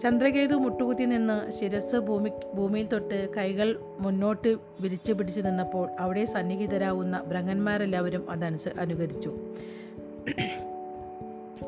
ചന്ദ്രകേതു 0.00 0.54
മുട്ടുകുത്തി 0.54 1.04
നിന്ന് 1.04 1.52
ശിരസ് 1.52 1.96
ഭൂമി 1.96 2.30
ഭൂമിയിൽ 2.54 2.86
തൊട്ട് 2.86 3.34
കൈകൾ 3.36 3.80
മുന്നോട്ട് 3.98 4.56
വിരിച്ചു 4.80 5.12
പിടിച്ചു 5.12 5.40
നിന്നപ്പോൾ 5.40 5.88
അവിടെ 6.00 6.24
സന്നിഹിതരാകുന്ന 6.24 7.24
ഭ്രങ്ങന്മാരെല്ലാവരും 7.26 8.30
അതനുസ 8.30 8.68
അനുകരിച്ചു. 8.68 9.36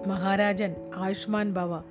മഹാരാജൻ 0.06 0.74
ആയുഷ്മാൻ 0.94 1.52
ഭവ 1.52 1.82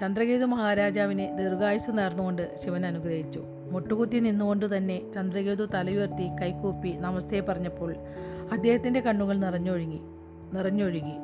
ചന്ദ്രകേതു 0.00 0.44
മഹാരാജാവിനെ 0.44 1.36
ദീർഘായുസ് 1.36 1.98
നേർന്നുകൊണ്ട് 1.98 2.54
ശിവൻ 2.64 2.86
അനുഗ്രഹിച്ചു. 2.86 3.44
മുട്ടുകുത്തി 3.70 4.18
നിന്നുകൊണ്ട് 4.18 4.76
തന്നെ 4.76 5.12
ചന്ദ്രകേതു 5.14 5.64
തലയുയർത്തി 5.74 6.28
കൈകൂപ്പി 6.42 6.88
നമസ്തേ 6.88 7.40
പറഞ്ഞപ്പോൾ 7.40 7.96
അദ്ദേഹത്തിന്റെ 8.52 9.00
കണ്ണുകൾ 9.00 9.38
നിറഞ്ഞൊഴുകി 9.38 10.00
നിറഞ്ഞൊഴുകി. 10.52 11.16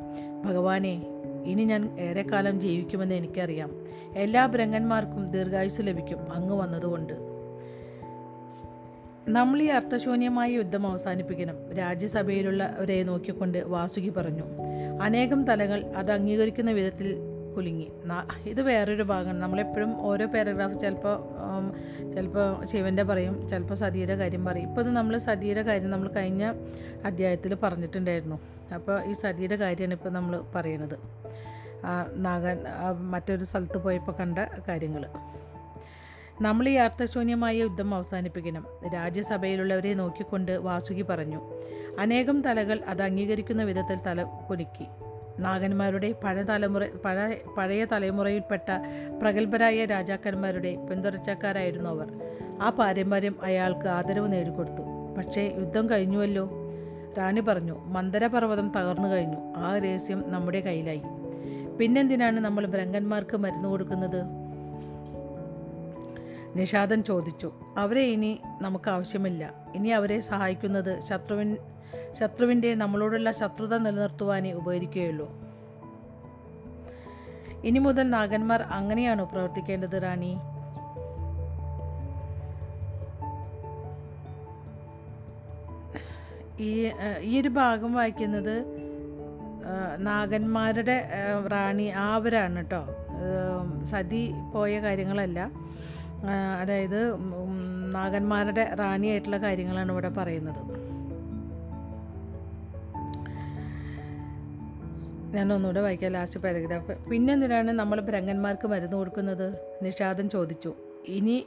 ഭഗവാനെ 0.45 1.07
ഇനി 1.45 1.64
ഞാൻ 1.64 1.97
ഏറെക്കാലം 2.00 2.61
ജീവിക്കുമെന്ന് 2.61 3.14
എനിക്കറിയാം. 3.14 3.71
എല്ലാ 4.16 4.47
ബ്രഹ്മന്മാർക്കും 4.47 5.31
ദീർഘായുസ് 5.31 5.83
ലഭിക്കും 5.83 6.33
അങ്ങ് 6.33 6.54
വന്നതുകൊണ്ട്. 6.54 7.12
നമ്മൾ 9.28 9.62
ഈ 9.62 9.66
അർത്ഥശൂന്യമായ 9.66 10.50
യുദ്ധം 10.50 10.87
അവസാനിപ്പിക്കണം 10.87 11.73
രാജ്യസഭയിലുള്ളവരെ 11.78 13.02
നോക്കിക്കൊണ്ട് 13.02 13.59
വാസുകി 13.59 14.09
പറഞ്ഞു. 14.09 14.43
അനേകം 15.02 15.45
തലകൾ 15.45 15.85
അത് 15.97 16.12
അംഗീകരിക്കുന്ന 16.12 16.71
വിധത്തിൽ 16.71 17.34
കുലുങ്ങി. 17.56 17.88
ഇത് 18.52 18.61
വേറൊരു 18.68 19.04
ഭാഗമാണ്. 19.11 19.42
നമ്മളെപ്പോഴും 19.42 19.90
ഓരോ 20.06 20.26
പാരഗ്രാഫ് 20.34 20.78
ചിലപ്പോൾ 20.82 21.16
ചിലപ്പോൾ 22.14 22.64
ശിവന്റെ 22.70 23.04
പറയും 23.11 23.37
ചിലപ്പോൾ 23.49 23.75
സതിയുടെ 23.82 24.16
കാര്യം 24.23 24.44
പറയും. 24.44 24.68
ഇപ്പോൾ 24.68 24.82
ഇത് 24.84 24.90
നമ്മൾ 24.99 25.14
സതിയുടെ 25.28 25.62
കാര്യം 25.68 25.90
നമ്മൾ 25.90 26.08
കഴിഞ്ഞ 26.16 26.52
അധ്യായത്തിൽ 27.04 27.54
പറഞ്ഞിട്ടുണ്ടായിരുന്നു. 27.62 28.38
അപ്പോൾ 28.75 28.96
ഈ 29.11 29.12
സതിയുടെ 29.23 29.56
കാര്യമാണ് 29.56 29.94
ഇപ്പോൾ 29.94 30.11
നമ്മൾ 30.18 30.34
പറയണത്. 30.54 30.96
നാഗൻ 32.26 32.58
മറ്റൊരു 33.12 33.44
സ്ഥലത്ത് 33.44 33.78
പോയപ്പോൾ 33.84 34.12
കണ്ട 34.20 34.38
കാര്യങ്ങൾ 34.68 35.04
നമ്മൾ 36.42 36.64
ഈ 36.68 36.75
അർത്ഥശൂന്യമായ 36.84 37.54
യുദ്ധം 37.56 37.90
അവസാനിപ്പിക്കണം. 37.94 38.64
രാജ്യസഭയിലുള്ളവരെ 38.94 39.94
നോക്കിക്കൊണ്ട് 39.94 40.52
വാസുകി 40.66 41.04
പറഞ്ഞു. 41.11 41.40
അനേകം 41.99 42.38
തലകൾ 42.42 42.78
അത് 42.92 43.02
അംഗീകരിക്കുന്ന 43.02 43.62
വിധത്തിൽ 43.64 43.99
തല 44.06 44.23
കുലുക്കി. 44.50 44.87
നാഗന്മാരുടെ 45.38 46.14
പഴയ 46.25 46.43
തലമുറ 46.43 46.87
പഴയ 47.57 47.85
തലമുറയിൽപ്പെട്ട 47.85 48.71
പ്രഗത്ഭരായ 49.23 49.85
രാജാക്കന്മാരുടെ 49.85 50.75
പിന്തുടർച്ചക്കാരായിരുന്നു 50.75 51.91
അവർ. 51.91 52.12
ആ 52.62 52.71
പാരമ്പര്യം 52.71 53.37
അയാൾക്ക് 53.43 53.88
ആദരവ് 53.88 54.33
നേടിക്കൊടുത്തു. 54.33 54.83
പക്ഷേ 55.19 55.55
യുദ്ധം 55.59 55.91
കഴിഞ്ഞുവല്ലോ? 55.91 56.50
റാണി 57.19 57.41
പറഞ്ഞു 57.41 57.85
മന്ദരപർവതം 57.85 58.73
തകർന്നു 58.76 59.09
കഴിഞ്ഞു. 59.09 59.55
ആ 59.57 59.79
രഹസ്യം 59.79 60.25
നമ്മുടെ 60.26 60.61
കയ്യിലായി. 60.61 61.03
പിന്നെന്തിനാണ് 61.81 62.41
നമ്മൾ 62.41 62.67
ബ്രങ്കന്മാർക്ക് 62.67 63.37
മരുന്ന് 63.37 63.69
കൊടുക്കുന്നത്? 63.69 64.23
നിഷാദൻ 66.57 67.03
ചോദിച്ചു 67.03 67.53
അവരെ 67.79 68.00
ഇനി 68.00 68.41
നമുക്ക് 68.62 68.91
ആവശ്യമില്ല. 68.91 69.53
ഇനി 69.75 69.88
അവരെ 69.88 70.21
സഹായിക്കുന്നത് 70.21 71.00
ശത്രുവിൻ 71.00 71.57
ശത്രുവിന്റെ 72.18 72.71
നമ്മളോടുള്ള 72.83 73.30
ശത്രുത 73.40 73.75
നിലനിർത്തുവാനേ 73.85 74.52
ഉപകരിക്കുകയുള്ളൂ. 74.61 75.28
ഇനി 77.68 77.80
മുതൽ 77.87 78.06
നാഗന്മാർ 78.16 78.62
അങ്ങനെയാണോ 78.78 79.25
പ്രവർത്തിക്കേണ്ടത് 79.33 79.97
റാണി? 80.02 80.33
ഈ 86.66 86.71
ഈ 87.28 87.40
ഒരു 87.40 87.50
ഭാഗം 87.61 87.92
വായിക്കുന്നത് 87.99 88.56
നാഗന്മാരുടെ 90.09 90.97
റാണി 91.52 91.87
ആവരാണ് 92.09 92.56
കേട്ടോ 92.56 92.83
സതി 93.92 94.23
പോയ 94.54 94.73
കാര്യങ്ങളല്ല. 94.80 95.40
അതായത് 96.61 97.00
നാഗന്മാരുടെ 97.97 98.64
റാണിയായിട്ടുള്ള 98.80 99.38
കാര്യങ്ങളാണ് 99.47 99.92
ഇവിടെ 99.92 100.11
പറയുന്നത്. 100.18 100.61
ഞാൻ 105.35 105.53
ഒന്നുകൂടെ 105.53 105.81
വായിക്കാം 105.81 106.12
ലാസ്റ്റ് 106.12 106.41
പാരഗ്രാഫ്. 106.41 107.09
പിന്നെ 107.11 107.33
എന്തിനാണ് 107.33 107.73
നമ്മൾ 107.73 108.00
ഭ്രങ്ങന്മാർക്ക് 108.00 108.69
മരുന്ന് 108.69 108.97
കൊടുക്കുന്നത്? 108.97 109.76
നിഷാദൻ 109.83 110.29
ചോദിച്ചു. 110.29 110.75
ഇനി 111.07 111.47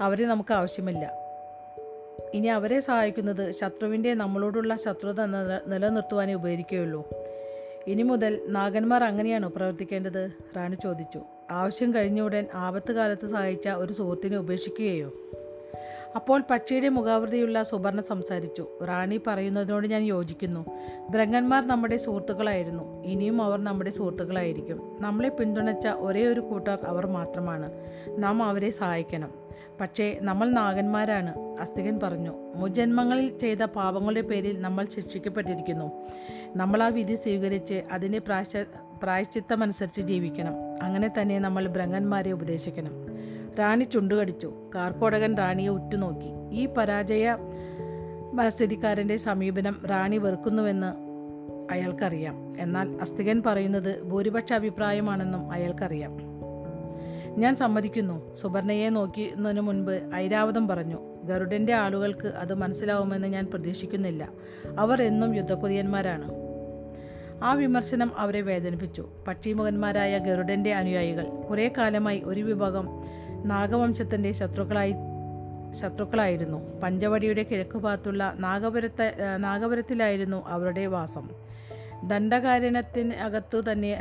അവരെ 0.00 0.26
നമുക്ക് 0.26 0.54
ആവശ്യമില്ല. 0.54 1.12
ഇനി 2.34 2.46
അവരെ 2.46 2.80
സഹായിക്കുന്നത് 2.80 3.52
ശത്രുവിന്റെ 3.52 4.14
നമ്മളോടുള്ള 4.14 4.76
ശത്രുത 4.76 5.20
നില 5.24 5.60
നിലനിർത്തുവാനേ 5.66 6.34
ഉപകരിക്കുകയുള്ളൂ. 6.34 7.08
ഇനി 7.86 8.02
മുതൽ 8.02 8.40
നാഗന്മാർ 8.48 9.04
അങ്ങനെയാണോ 9.04 9.52
പ്രവർത്തിക്കേണ്ടത്? 9.56 10.30
റാണി 10.56 10.76
ചോദിച്ചു. 10.82 11.20
ആവശ്യം 11.50 11.94
കഴിഞ്ഞ 11.94 12.20
ഉടൻ 12.20 12.46
ആപത്ത് 12.54 12.92
കാലത്ത് 12.92 13.26
സഹായിച്ച 13.26 13.68
ഒരു 13.68 13.92
സുഹൃത്തിനെ 13.92 14.36
ഉപേക്ഷിക്കുകയോ? 14.36 15.12
അപ്പോൾ 16.16 16.42
പക്ഷിയുടെ 16.50 16.88
മുഖാവൃതിയുള്ള 16.88 17.62
സുവർണ 17.62 18.00
സംസാരിച്ചു. 18.00 18.68
റാണി 18.84 19.20
പറയുന്നതിനോട് 19.26 19.88
ഞാൻ 19.88 20.02
യോജിക്കുന്നു. 20.02 20.66
ബ്രഹ്മന്മാർ 21.10 21.66
നമ്മുടെ 21.66 21.96
സുഹൃത്തുക്കളായിരുന്നു. 21.96 23.04
ഇനിയും 23.04 23.42
അവർ 23.42 23.60
നമ്മുടെ 23.60 23.90
സുഹൃത്തുക്കളായിരിക്കും. 23.90 24.96
നമ്മളെ 25.00 25.28
പിന്തുണച്ച 25.28 25.88
ഒരേ 25.88 26.26
ഒരു 26.26 26.40
കൂട്ടർ 26.40 26.78
അവർ 26.86 27.06
മാത്രമാണ്. 27.06 27.72
നാം 28.18 28.42
അവരെ 28.42 28.70
സഹായിക്കണം. 28.70 29.32
പക്ഷേ 29.80 30.18
നമ്മൾ 30.22 30.50
നാഗന്മാരാണ് 30.50 31.60
അസ്തികൻ 31.60 32.00
പറഞ്ഞു. 32.02 32.52
മുജന്മങ്ങളിൽ 32.54 33.38
ചെയ്ത 33.38 33.64
പാപങ്ങളുടെ 33.64 34.20
പേരിൽ 34.20 34.60
നമ്മൾ 34.60 34.84
ശിക്ഷിക്കപ്പെട്ടിരിക്കുന്നു. 34.84 35.90
നമ്മൾ 36.56 36.82
ആ 36.82 36.88
വിധി 36.88 37.14
സ്വീകരിച്ച് 37.14 37.82
അതിന്റെ 37.92 38.18
പ്രാശ 38.18 38.56
പ്രായശ്ചിത്തമനുസരിച്ച് 39.02 40.00
ജീവിക്കണം. 40.00 40.54
അങ്ങനെ 40.82 41.10
തന്നെ 41.20 41.38
നമ്മൾ 41.38 41.66
ബ്രഹ്മന്മാരെ 41.66 42.32
ഉപദേശിക്കണം. 42.32 43.15
റാണി 43.58 43.84
ചുണ്ടുകടിച്ചു. 43.84 44.54
കാർക്കോടകൻ 44.74 45.36
റാണിയെ 45.36 45.68
ഉറ്റുനോക്കി. 45.68 46.56
ഈ 46.56 46.66
പരാജയ 46.66 47.36
മനസ്ഥിതിക്കാരന്റെ 48.32 49.16
സമീപനം 49.16 49.82
റാണി 49.90 50.18
വെറുക്കുന്നുവെന്ന് 50.18 51.06
അയാൾക്കറിയാം. 51.72 52.60
എന്നാൽ 52.60 52.98
അസ്തികൻ 53.00 53.42
പറയുന്നത് 53.46 54.02
ഭൂരിപക്ഷ 54.02 54.52
അഭിപ്രായമാണെന്നും 54.52 55.50
അയാൾക്കറിയാം. 55.50 56.18
ഞാൻ 57.38 57.56
സമ്മതിക്കുന്നു. 57.56 58.34
സുവർണയെ 58.34 58.88
നോക്കുന്നതിന് 58.88 59.60
മുൻപ് 59.60 60.14
ഐരാവതം 60.14 60.68
പറഞ്ഞു. 60.68 61.16
ഗരുഡന്റെ 61.24 61.72
ആളുകൾക്ക് 61.72 62.26
അത് 62.26 62.54
മനസ്സിലാവുമെന്ന് 62.54 63.28
ഞാൻ 63.28 63.46
പ്രതീക്ഷിക്കുന്നില്ല. 63.46 64.28
അവർ 64.78 65.02
എന്നും 65.02 65.36
യുദ്ധക്കൊതിയന്മാരാണ്. 65.36 66.32
ആ 67.42 67.52
വിമർശനം 67.52 68.12
അവരെ 68.18 68.40
വേദനിപ്പിച്ചു. 68.40 69.08
പക്ഷിമുഖന്മാരായ 69.28 70.18
ഗരുഡന്റെ 70.18 70.74
അനുയായികൾ 70.74 71.24
കുറേ 71.24 71.72
കാലമായി 71.78 72.22
ഒരു 72.24 72.40
വിഭാഗം 72.40 73.02
നാഗവംശത്തിന്റെ 73.52 74.32
ശത്രുക്കളായി 74.32 74.94
ശത്രുക്കളായിരുന്നു. 75.80 76.80
പഞ്ചവടിയുടെ 76.82 77.42
കിഴക്കുഭാഗത്തുള്ള 77.42 78.34
നാഗപുരത്തെ 78.38 79.14
നാഗപുരത്തിലായിരുന്നു 79.36 80.44
അവരുടെ 80.46 80.86
വാസം. 80.86 81.28
ദണ്ഡകാരണ്യത്തിനകത്തു 82.04 83.58
തന്നെ 83.68 83.92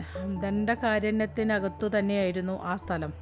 ദണ്ഡകാരണ്യത്തിനകത്തു 0.44 1.88
തന്നെയായിരുന്നു 1.98 2.64
ആ 2.64 2.76
സ്ഥലം. 2.76 3.14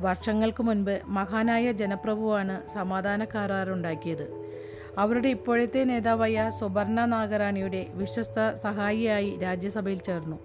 വർഷങ്ങൾക്ക് 0.00 0.62
മുൻപ് 0.62 1.00
മഹാനായ 1.06 1.72
ജനപ്രഭുവാണ് 1.72 2.68
സമാധാന 2.68 3.24
കരാറുണ്ടാക്കിയത് 3.24 4.26
അവരുടെ 4.98 5.28
ഇപ്പോഴത്തെ 5.28 5.84
നേതാവായ 5.84 6.50
സുബർണ 6.58 7.04
നാഗറാണിയുടെ 7.04 7.86
വിശ്വസ്ത 7.94 8.54
സഹായിയായി 8.54 9.38
രാജ്യസഭയിൽ 9.42 9.98
ചേർന്നു. 9.98 10.38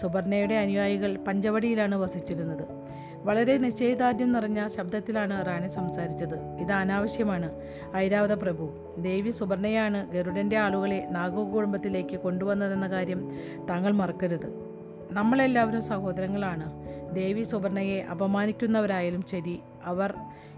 സുബർണയുടെ 0.00 0.54
അനുയായികൾ 0.54 1.16
പഞ്ചവടിയിലാണ് 1.26 1.94
വസിച്ചിരുന്നത്. 1.94 2.81
വളരെ 3.24 3.58
നിശ്ചയദാർഢ്യം 3.58 4.32
നിറഞ്ഞ 4.32 4.68
ശബ്ദത്തിലാണ് 4.68 5.46
റാണി 5.46 5.68
സംസാരിച്ചത്. 5.68 6.38
ഇത് 6.60 6.72
അനാവശ്യമാണ്. 6.72 7.52
ഐരാവത 7.96 8.32
പ്രഭു 8.32 8.94
ദേവി 8.98 9.30
സുബർണയാണ് 9.30 10.10
ഗരുഡന്റെ 10.10 10.56
ആളുകളെ 10.56 11.06
നാഗകുടുംബത്തിലേക്ക് 11.10 12.16
കൊണ്ടുവന്നതെന്ന 12.16 12.90
കാര്യം 12.90 13.30
താങ്കൾ 13.70 13.92
മറക്കരുത്. 13.92 14.72
നമ്മളെല്ലാവരും 15.10 15.82
സഹോദരങ്ങളാണ്. 15.82 16.72
ദേവി 17.14 17.42
സുബർണയെ 17.42 18.00
അപമാനിക്കുന്നവരായാലും 18.00 19.24
ശരി 19.30 19.60
അവർ 19.84 20.14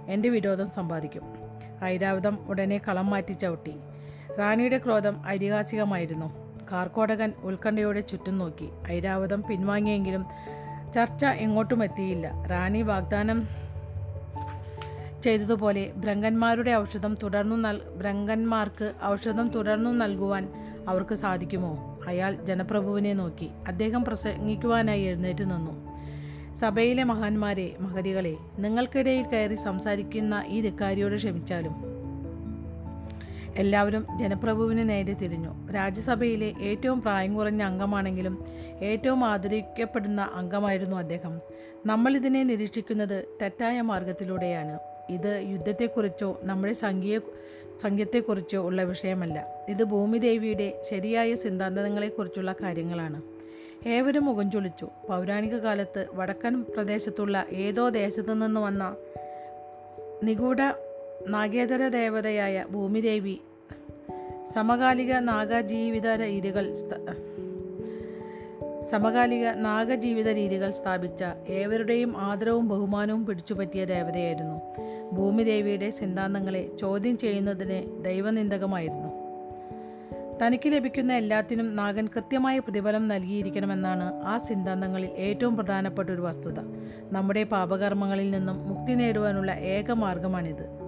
എന്റെ 0.09 0.29
വിരോധം 0.29 0.71
സമ്പാദിക്കും. 0.71 1.23
ഐരാവതം 1.85 2.39
ഉടനെ 2.49 2.81
കളം 2.89 3.11
മാറ്റി 3.11 3.33
ചവിട്ടി. 3.33 3.75
റാണിയുടെ 4.39 4.79
ക്രോധം 4.79 5.23
ഐതിഹാസികമായിരുന്നു. 5.27 6.45
കാർക്കോടകൻ 6.73 7.33
ഉത്കണ്ഠയോടെ 7.43 8.01
ചുറ്റും 8.01 8.39
നോക്കി. 8.39 8.69
ഐരാവതം 8.89 9.43
പിൻവാങ്ങിയെങ്കിലും 9.43 10.27
ചർച്ച 10.95 11.25
എങ്ങോട്ടും 11.25 11.85
എത്തിയില്ല 11.85 12.47
റാണി 12.47 12.83
വാഗ്ദാനം 12.83 13.49
ചെയ്തതുപോലെ 15.23 15.93
ഭ്രങ്കന്മാരുടെ 15.97 16.75
ഔഷധം 16.75 17.17
തുടർന്നു 17.23 17.57
നൽ 17.57 17.81
ഭ്രങ്കന്മാർക്ക് 17.97 18.93
ഔഷധം 19.05 19.49
തുടർന്നു 19.49 19.91
നൽകുവാൻ 19.91 20.49
അവർക്ക് 20.89 21.15
സാധിക്കുമോ? 21.15 22.01
അയാൾ 22.09 22.35
ജനപ്രഭുവിനെ 22.45 23.13
നോക്കി. 23.13 23.51
അദ്ദേഹം 23.69 24.05
പ്രസംഗിക്കുവാനായി 24.05 25.03
എഴുന്നേറ്റ് 25.03 25.43
നിന്നു. 25.43 25.95
സഭയിലെ 26.55 27.05
മഹാന്മാരെ 27.05 27.77
മഹതികളെ 27.81 28.37
നിങ്ങൾക്കിടയിൽ 28.59 29.25
കയറി 29.27 29.55
സംസാരിക്കുന്ന 29.55 30.45
ഈ 30.47 30.61
ധിക്കാരിയോട് 30.61 31.17
ക്ഷമിച്ചാലും 31.17 31.94
എല്ലാവരും 33.57 34.07
ജനപ്രഭുവിന് 34.19 34.89
നേരെ 34.89 35.15
തിരിഞ്ഞു. 35.15 35.73
രാജ്യസഭയിലെ 35.73 36.55
ഏറ്റവും 36.61 37.03
പ്രായം 37.03 37.35
കുറഞ്ഞ 37.35 37.63
അംഗമാണെങ്കിലും 37.63 38.45
ഏറ്റവും 38.83 39.25
ആദരിക്കപ്പെടുന്ന 39.25 40.31
അംഗമായിരുന്നു 40.35 40.97
അദ്ദേഹം. 40.97 41.41
നമ്മളിതിനെ 41.87 42.43
നിരീക്ഷിക്കുന്നത് 42.43 43.25
തെറ്റായ 43.43 43.81
മാർഗത്തിലൂടെയാണ്. 43.81 44.79
ഇത് 45.11 45.43
യുദ്ധത്തെക്കുറിച്ചോ 45.47 46.41
നമ്മുടെ 46.43 46.73
സംഖ്യയെ 46.73 47.19
സംഖ്യത്തെക്കുറിച്ചോ 47.83 48.67
ഉള്ള 48.67 48.83
വിഷയമല്ല. 48.83 49.47
ഇത് 49.69 49.85
ഭൂമിദേവിയുടെ 49.85 50.83
ശരിയായ 50.91 51.35
സിദ്ധാന്തങ്ങളെക്കുറിച്ചുള്ള 51.35 52.55
കാര്യങ്ങളാണ്. 52.63 53.23
ഏവരും 53.89 54.25
മുഖം 54.25 54.51
ചൊളിച്ചു. 54.51 54.89
പൗരാണിക 55.09 55.57
കാലത്ത് 55.57 56.07
വടക്കൻ 56.13 56.63
പ്രദേശത്തുള്ള 56.63 57.47
ഏതോ 57.51 57.89
ദേശത്തു 57.89 58.33
നിന്ന് 58.33 58.61
വന്ന 58.61 58.97
നിഗൂഢ 60.23 60.57
നാഗേതര 61.29 61.89
ദേവതയായ 61.89 62.65
ഭൂമിദേവി 62.71 63.41
സമകാലിക 64.55 65.15
നാഗജീവിത 65.15 66.09
രീതികൾ 66.11 66.75
സമകാലിക 68.83 69.49
നാഗജീവിത 69.49 70.29
രീതികൾ 70.29 70.71
സ്ഥാപിച്ച 70.71 71.25
ഏവരുടെയും 71.49 72.17
ആദരവും 72.17 72.69
ബഹുമാനവും 72.69 73.27
പിടിച്ചുപറ്റിയ 73.27 73.85
ദേവതയായിരുന്നു. 73.85 74.61
ഭൂമിദേവിയുടെ 75.15 75.91
സിദ്ധാന്തങ്ങളെ 75.91 76.71
ചോദ്യം 76.81 77.19
ചെയ്യുന്നതിന് 77.19 78.05
ദൈവനിന്ദകമായിരുന്നു. 78.05 79.25
തനിക്ക് 80.47 80.69
ലഭിക്കുന്ന 80.73 81.13
എല്ലാത്തിനും 81.13 81.77
നാഗൻ 81.77 82.07
കൃത്യമായ 82.07 82.59
പ്രതിഫലം 82.59 83.09
നൽകിയിരിക്കണമെന്നാണ് 83.09 84.23
ആ 84.23 84.39
സിദ്ധാന്തങ്ങളിൽ 84.39 85.09
ഏറ്റവും 85.09 85.57
പ്രധാനപ്പെട്ട 85.57 86.11
ഒരു 86.11 86.21
വസ്തുത. 86.21 86.61
നമ്മുടെ 87.13 87.45
പാപകർമ്മങ്ങളിൽ 87.45 88.31
നിന്നും 88.31 88.69
മുക്തി 88.69 88.93
നേടുവാനുള്ള 88.93 89.53
ഏക 89.53 89.93
മാർഗമാണിത്. 89.93 90.84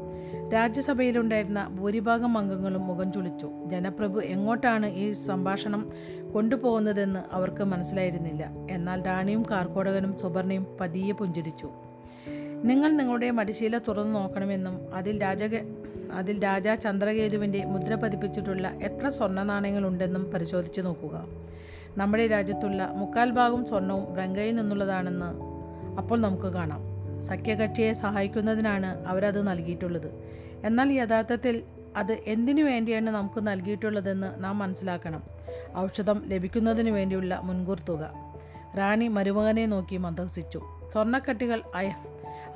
രാജ്യസഭയിലുണ്ടായിരുന്ന 0.52 1.68
ഭൂരിഭാഗം 1.68 2.38
അംഗങ്ങളും 2.38 2.86
മുഖം 2.86 3.12
ചുളിച്ചു. 3.12 3.50
ജനപ്രഭു 3.66 4.20
എങ്ങോട്ടാണ് 4.20 4.86
ഈ 4.86 5.12
സംഭാഷണം 5.12 5.90
കൊണ്ടുപോകുന്നതെന്ന് 6.34 7.20
അവർക്ക് 7.32 7.62
മനസ്സിലായിരുന്നില്ല. 7.62 8.48
എന്നാൽ 8.70 9.02
റാണിയും 9.02 9.42
കാർക്കോടകനും 9.50 10.18
സുബർണയും 10.18 10.66
പതിയെ 10.80 11.12
പുഞ്ചിരിച്ചു. 11.12 11.70
നിങ്ങൾ 12.64 12.90
നിങ്ങളുടെ 12.90 13.30
മടിശീല 13.30 13.78
തുറന്നു 13.78 14.18
നോക്കണമെന്നും 14.18 14.94
അതിൽ 14.94 15.22
രാജക 15.22 15.56
അതിൽ 16.12 16.44
രാജാ 16.44 16.74
ചന്ദ്രകേതുവിന്റെ 16.74 17.64
മുദ്ര 17.64 17.94
പതിപ്പിച്ചിട്ടുള്ള 17.94 18.68
എത്ര 18.68 19.08
സ്വർണ 19.08 19.42
നാണയങ്ങളുണ്ടെന്നും 19.42 20.32
പരിശോധിച്ചു 20.32 20.80
നോക്കുക. 20.80 21.24
നമ്മുടെ 21.96 22.26
രാജ്യത്തുള്ള 22.26 22.90
മുക്കാൽ 22.94 23.30
ഭാഗം 23.30 23.64
സ്വർണവും 23.64 24.12
ബ്രങ്കയിൽ 24.12 24.54
നിന്നുള്ളതാണെന്ന് 24.54 25.30
അപ്പോൾ 25.96 26.20
നമുക്ക് 26.20 26.52
കാണാം. 26.52 26.95
സഖ്യകക്ഷിയെ 27.20 27.92
സഹായിക്കുന്നതിനാണ് 27.92 29.06
അവരത് 29.06 29.46
നൽകിയിട്ടുള്ളത്. 29.46 30.22
എന്നാൽ 30.64 30.92
യഥാർത്ഥത്തിൽ 30.92 31.62
അത് 31.96 32.12
എന്തിനു 32.12 32.62
വേണ്ടിയാണ് 32.62 33.10
നമുക്ക് 33.10 33.46
നൽകിയിട്ടുള്ളതെന്ന് 33.46 34.44
നാം 34.44 34.58
മനസ്സിലാക്കണം. 34.58 35.22
ഔഷധം 35.76 36.22
ലഭിക്കുന്നതിന് 36.26 36.90
വേണ്ടിയുള്ള 36.90 37.40
മുൻകൂർ 37.44 37.80
തുക. 37.88 38.10
റാണി 38.78 39.08
മരുമകനെ 39.08 39.66
നോക്കി 39.66 39.96
മന്ദഹസിച്ചു. 39.96 40.62
സ്വർണക്കട്ടികൾ 40.92 41.62
അയ 41.74 41.94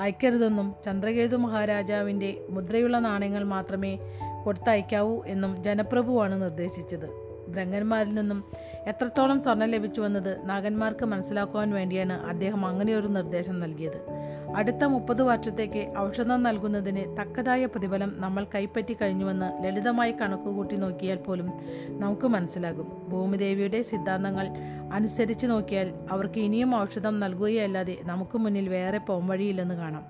അയക്കരുതെന്നും 0.01 0.75
ചന്ദ്രകേതു 0.85 1.37
മഹാരാജാവിന്റെ 1.37 2.45
മുദ്രയുള്ള 2.51 2.99
നാണയങ്ങൾ 2.99 3.45
മാത്രമേ 3.45 3.99
കൊടുത്തയക്കാവൂ 4.45 5.25
എന്നും 5.27 5.63
ജനപ്രഭുവാണ് 5.63 6.43
നിർദ്ദേശിച്ചത്. 6.43 7.31
ഭ്രങ്ങന്മാരിൽ 7.49 8.15
നിന്നും 8.15 8.45
എത്രത്തോളം 8.87 9.43
സ്വർണം 9.43 9.69
ലഭിച്ചുവെന്നത് 9.69 10.49
നാഗന്മാർക്ക് 10.49 11.05
മനസ്സിലാക്കുവാൻ 11.05 11.71
വേണ്ടിയാണ് 11.71 12.13
അദ്ദേഹം 12.13 12.67
അങ്ങനെയൊരു 12.67 13.07
നിർദ്ദേശം 13.07 13.61
നൽകിയത്. 13.61 14.11
അടുത്ത 14.57 14.85
മുപ്പത് 14.85 15.23
വർഷത്തേക്ക് 15.23 15.95
ഔഷധം 15.99 16.43
നൽകുന്നതിന് 16.43 17.17
തക്കതായ 17.21 17.67
പ്രതിഫലം 17.67 18.15
നമ്മൾ 18.17 18.47
കൈപ്പറ്റി 18.55 18.97
കഴിഞ്ഞുവെന്ന് 19.03 19.65
ലളിതമായി 19.65 20.13
കണക്കുകൂട്ടി 20.13 20.77
നോക്കിയാൽ 20.77 21.17
പോലും 21.17 21.53
നമുക്ക് 21.89 22.27
മനസ്സിലാകും. 22.27 23.03
ഭൂമിദേവിയുടെ 23.09 23.83
സിദ്ധാന്തങ്ങൾ 23.83 24.49
അനുസരിച്ച് 24.93 25.47
നോക്കിയാൽ 25.47 25.95
അവർക്ക് 26.11 26.41
ഇനിയും 26.41 26.83
ഔഷധം 26.83 27.21
നൽകുകയല്ലാതെ 27.21 27.97
നമുക്ക് 28.03 28.39
മുന്നിൽ 28.39 28.69
വേറെ 28.69 28.99
പോംവഴിയില്ലെന്ന് 28.99 29.75
കാണാം. 29.75 30.05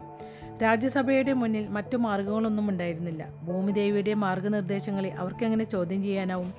രാജ്യസഭയുടെ 0.62 1.32
മുന്നിൽ 1.32 1.68
മറ്റു 1.68 1.96
മാർഗങ്ങളൊന്നും 1.96 2.70
ഉണ്ടായിരുന്നില്ല. 2.70 3.28
ഭൂമിദേവിയുടെ 3.44 4.14
മാർഗനിർദ്ദേശങ്ങളെ 4.14 5.10
അവർക്കെങ്ങനെ 5.10 5.64
ചോദ്യം 5.64 6.02
ചെയ്യാനാവും? 6.02 6.54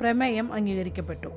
പ്രമേയം 0.00 0.52
അംഗീകരിക്കപ്പെട്ടു. 0.52 1.28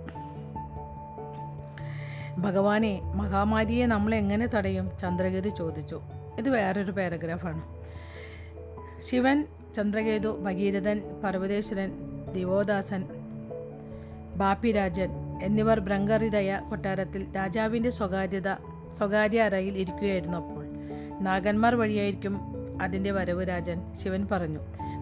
ഭഗവാനെ 2.38 3.02
മഹാമാരിയെ 3.16 3.86
നമ്മൾ 3.86 4.16
എങ്ങനെ 4.16 4.48
തടയും? 4.48 4.92
ചന്ദ്രകേതു 5.02 5.50
ചോദിച്ചു. 5.50 6.02
ഇത് 6.38 6.50
വേറൊരു 6.50 6.92
പാരഗ്രാഫാണ് 6.92 7.62
ശിവൻ 9.02 9.48
ചന്ദ്രകേതു 9.76 10.28
ഭഗീരഥൻ 10.28 11.02
പർവതേശ്വരൻ 11.24 11.92
ദിവോദാസൻ 12.34 13.08
ബാപ്പിരാജൻ 14.36 15.10
എന്നിവർ 15.44 15.80
ബ്രങ്കറിതയ 15.80 16.62
കൊട്ടാരത്തിൽ 16.70 17.28
രാജാവിന്റെ 17.36 17.90
സ്വകാര്യത 17.90 18.54
സ്വകാര്യ 18.98 19.42
അറയിൽ 19.42 19.78
ഇരിക്കുകയായിരുന്നു 19.78 20.38
അപ്പോൾ. 20.38 20.66
നാഗന്മാർ 21.22 21.76
വഴിയായിരിക്കും 21.76 22.40
അതിന്റെ 22.82 23.12
വരവ് 23.12 23.50
രാജൻ 23.50 23.96
ശിവൻ 23.96 24.28
പറഞ്ഞു. 24.32 24.60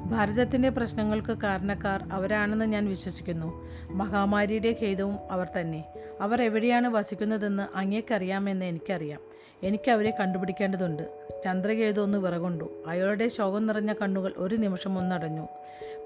ഭാരതത്തിന്റെ 0.09 0.69
പ്രശ്നങ്ങൾക്ക് 0.69 1.37
കാരണക്കാർ 1.37 2.03
അവരാണെന്ന് 2.11 2.65
ഞാൻ 2.65 2.89
വിശ്വസിക്കുന്നു. 2.89 3.67
മഹാമാരിയുടെ 3.89 4.75
ഖേദവും 4.81 5.17
അവർ 5.31 5.47
തന്നെ. 5.59 5.85
അവർ 6.21 6.41
എവിടെയാണ് 6.41 6.87
വസിക്കുന്നതെന്ന് 6.87 7.77
അങ്ങേക്കറിയാമെന്ന് 7.77 8.65
എനിക്കറിയാം. 8.65 9.19
എനിക്ക് 9.63 9.91
അവരെ 9.91 10.13
കണ്ടുപിടിക്കേണ്ടതുണ്ട്. 10.19 11.27
ചന്ദ്രകേതു 11.45 12.01
ഒന്ന് 12.01 12.17
വിറകൊണ്ടു. 12.17 12.83
അയാളുടെ 12.87 13.27
ശോകം 13.27 13.67
നിറഞ്ഞ 13.67 13.93
കണ്ണുകൾ 13.93 14.33
ഒരു 14.37 14.55
നിമിഷം 14.55 14.97
ഒന്നടഞ്ഞു. 14.97 15.47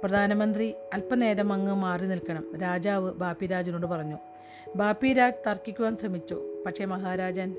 പ്രധാനമന്ത്രി 0.03 0.74
അല്പനേരം 0.93 1.53
അങ്ങ് 1.53 1.75
മാറി 1.75 2.05
നിൽക്കണം. 2.05 2.60
രാജാവ് 2.62 3.13
ബാപ്പിരാജിനോട് 3.13 3.86
പറഞ്ഞു. 3.86 4.17
ബാപ്പിരാജ് 4.75 5.48
തർക്കിക്കുവാൻ 5.48 5.98
ശ്രമിച്ചു. 5.98 6.63
പക്ഷേ 6.65 6.86
മഹാരാജൻ 6.86 7.55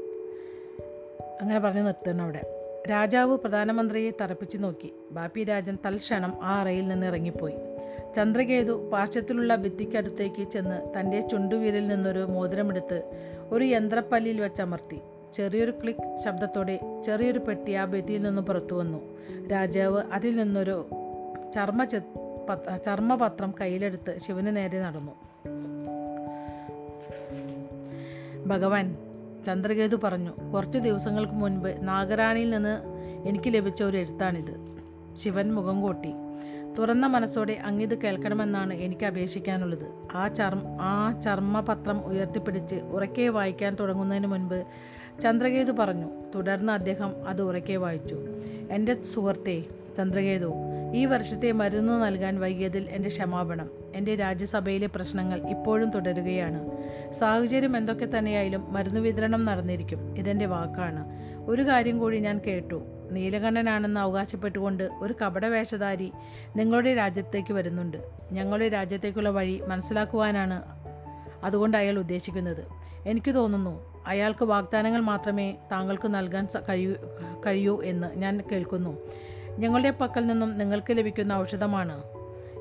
അങ്ങനെ 1.40 1.60
പറഞ്ഞു 1.60 1.82
നിർത്തണം 1.82 2.24
അവിടെ. 2.24 2.53
രാജാവ് 2.90 3.38
പ്രധാനമന്ത്രിയെ 3.38 4.10
തറപ്പിച്ചു 4.20 4.58
നോക്കി. 4.58 4.92
ബാപ്പി 5.10 5.44
രാജൻ 5.44 5.78
തൽക്ഷണം 5.86 6.38
ആ 6.42 6.60
അറയിൽ 6.60 6.88
നിന്ന് 6.88 7.06
ഇറങ്ങിപ്പോയി. 7.06 7.54
ചന്ദ്രകേതു 8.16 8.90
പാർശ്വത്തിലുള്ള 8.92 9.56
ഭിത്തിക്കടുത്തേക്ക് 9.56 10.50
ചെന്ന് 10.50 11.00
തന്റെ 11.00 11.20
ചുണ്ടുവീരിൽ 11.20 11.86
നിന്നൊരു 11.86 12.18
മോതിരമെടുത്ത് 12.18 13.02
ഒരു 13.50 13.64
യന്ത്രപ്പല്ലിയിൽ 13.64 14.40
വെച്ചമർത്തി. 14.40 15.00
ചെറിയൊരു 15.32 15.70
ക്ലിക്ക് 15.70 16.16
ശബ്ദത്തോടെ 16.24 17.02
ചെറിയൊരു 17.04 17.38
പെട്ടി 17.38 17.72
ആ 17.72 17.84
ഭിത്തിയിൽ 17.84 18.22
നിന്ന് 18.22 18.42
പുറത്തു 18.42 18.74
വന്നു. 18.74 19.00
രാജാവ് 19.48 20.02
അതിൽ 20.12 20.36
നിന്നൊരു 20.36 20.86
ചർമ്മ 21.54 21.84
ചർമ്മപത്രം 22.86 23.54
കയ്യിലെടുത്ത് 23.60 24.18
ശിവന് 24.18 24.56
നേരെ 24.56 24.80
നടന്നു. 24.80 25.12
ഭഗവാൻ 28.46 29.03
ചന്ദ്രകേതു 29.44 29.96
പറഞ്ഞു 30.04 30.52
കുറച്ച് 30.54 30.78
ദിവസങ്ങൾക്ക് 30.78 31.32
മുൻപ് 31.32 31.76
നാഗരാണിയിൽ 31.82 32.50
നിന്ന് 32.50 32.74
എനിക്ക് 33.28 33.54
ലഭിച്ച 33.54 33.82
ഒരു 33.82 33.96
എഴുത്താണിത്. 33.96 34.54
ശിവൻ 35.16 35.54
മുഖം 35.54 35.82
കൂട്ടി 35.82 36.12
തുറന്ന 36.78 37.06
മനസ്സോടെ 37.06 37.52
അങ്ങിത് 37.52 37.98
കേൾക്കണമെന്നാണ് 37.98 38.74
എനിക്ക് 38.74 39.06
അപേക്ഷിക്കാനുള്ളത്. 39.06 39.86
ആ 40.16 40.28
ചർമ്മ 40.28 40.78
ആ 40.80 41.20
ചർമ്മപത്രം 41.20 41.98
ഉയർത്തിപ്പിടിച്ച് 42.06 42.76
ഉറക്കെ 42.76 43.28
വായിക്കാൻ 43.28 43.74
തുടങ്ങുന്നതിന് 43.74 44.26
മുൻപ് 44.26 44.64
ചന്ദ്രകേതു 45.22 45.72
പറഞ്ഞു 45.72 46.08
തുടർന്ന് 46.34 46.72
അദ്ദേഹം 46.72 47.28
അത് 47.28 47.42
ഉറക്കെ 47.42 47.76
വായിച്ചു. 47.76 48.16
എന്റെ 48.70 49.02
സുഹൃത്തെ 49.02 49.64
ചന്ദ്രകേതു 49.96 50.52
ഈ 50.94 51.04
വർഷത്തെ 51.04 51.52
മരുന്ന് 51.52 52.02
നൽകാൻ 52.02 52.40
വൈകിയതിൽ 52.40 52.88
എന്റെ 52.90 53.08
ക്ഷമാപണം. 53.08 53.83
എന്റെ 53.94 54.14
രാജ്യസഭയിലെ 54.14 54.86
പ്രശ്നങ്ങൾ 54.86 55.48
ഇപ്പോഴും 55.48 55.90
തുടരുകയാണ്. 55.90 56.70
സാഹചര്യം 57.12 57.76
എന്തൊക്കെ 57.76 58.18
തന്നെയായാലും 58.18 58.72
മരുന്ന് 58.72 59.00
വിതരണം 59.00 59.44
നടന്നിരിക്കും. 59.44 60.18
ഇതെന്റെ 60.18 60.46
വാക്കാണ്. 60.46 61.04
ഒരു 61.46 61.62
കാര്യം 61.62 61.98
കൂടി 61.98 62.18
ഞാൻ 62.18 62.40
കേട്ടു. 62.46 62.82
നീലകണ്ഠനാണെന്ന് 63.10 64.00
അവകാശപ്പെട്ടുകൊണ്ട് 64.00 64.90
ഒരു 65.00 65.14
കപടവേഷധാരി 65.22 66.12
നിങ്ങളുടെ 66.56 66.94
രാജ്യത്തേക്ക് 66.94 67.52
വരുന്നുണ്ട്. 67.52 67.96
ഞങ്ങളുടെ 68.32 68.68
രാജ്യത്തേക്കുള്ള 68.68 69.28
വഴി 69.28 69.60
മനസ്സിലാക്കുവാനാണ് 69.66 70.62
അതുകൊണ്ട് 71.44 71.76
അയാൾ 71.76 71.98
ഉദ്ദേശിക്കുന്നത്. 71.98 72.64
എനിക്ക് 73.06 73.34
തോന്നുന്നു 73.34 74.02
അയാൾക്ക് 74.06 74.44
വാഗ്ദാനങ്ങൾ 74.44 75.00
മാത്രമേ 75.00 75.56
താങ്കൾക്ക് 75.72 76.14
നൽകാൻ 76.14 76.48
കഴിയൂ 76.68 76.94
കഴിയൂ 77.46 77.82
എന്ന് 77.84 78.14
ഞാൻ 78.16 78.42
കേൾക്കുന്നു. 78.52 78.98
ഞങ്ങളുടെ 79.58 79.90
പക്കൽ 79.90 80.26
നിന്നും 80.26 80.58
നിങ്ങൾക്ക് 80.58 80.98
ലഭിക്കുന്ന 80.98 81.32
ഔഷധമാണ് 81.32 82.02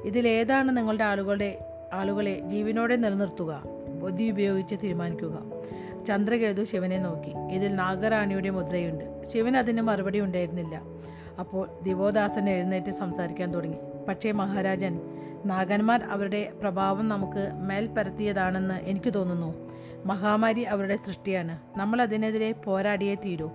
ഇതിലേതാണ് 0.06 0.78
നിങ്ങളുടെ 0.78 1.04
ആളുകളുടെ 1.04 1.66
ആളുകളെ 1.94 2.40
ജീവനോടെ 2.40 2.96
നിലനിർത്തുക 2.96 3.64
ബുദ്ധി 4.02 4.30
ഉപയോഗിച്ച് 4.30 4.76
തീരുമാനിക്കുക. 4.84 5.40
ചന്ദ്രകേതു 6.06 6.64
ശിവനെ 6.64 6.98
നോക്കി. 6.98 7.34
ഇതിൽ 7.52 7.76
നാഗറാണിയുടെ 7.76 8.50
മുദ്രയുണ്ട്. 8.50 9.24
ശിവൻ 9.26 9.58
അതിന് 9.58 9.82
മറുപടി 9.82 10.20
ഉണ്ടായിരുന്നില്ല. 10.20 10.82
അപ്പോൾ 11.40 11.70
ദിവോദാസൻ 11.84 12.50
എഴുന്നേറ്റ് 12.50 12.92
സംസാരിക്കാൻ 12.92 13.54
തുടങ്ങി. 13.54 13.78
പക്ഷേ 14.08 14.32
മഹാരാജൻ 14.32 15.00
നാഗന്മാർ 15.46 16.04
അവരുടെ 16.04 16.52
പ്രഭാവം 16.62 17.10
നമുക്ക് 17.10 17.52
മേൽ 17.54 17.88
പരത്തിയതാണെന്ന് 17.88 18.74
എനിക്ക് 18.74 19.14
തോന്നുന്നു. 19.14 19.74
മഹാമാരി 20.06 20.62
അവരുടെ 20.62 20.96
സൃഷ്ടിയാണ്. 20.96 21.60
നമ്മൾ 21.78 22.02
അതിനെതിരെ 22.02 22.52
പോരാടിയേ 22.52 23.16
തീരൂ. 23.16 23.50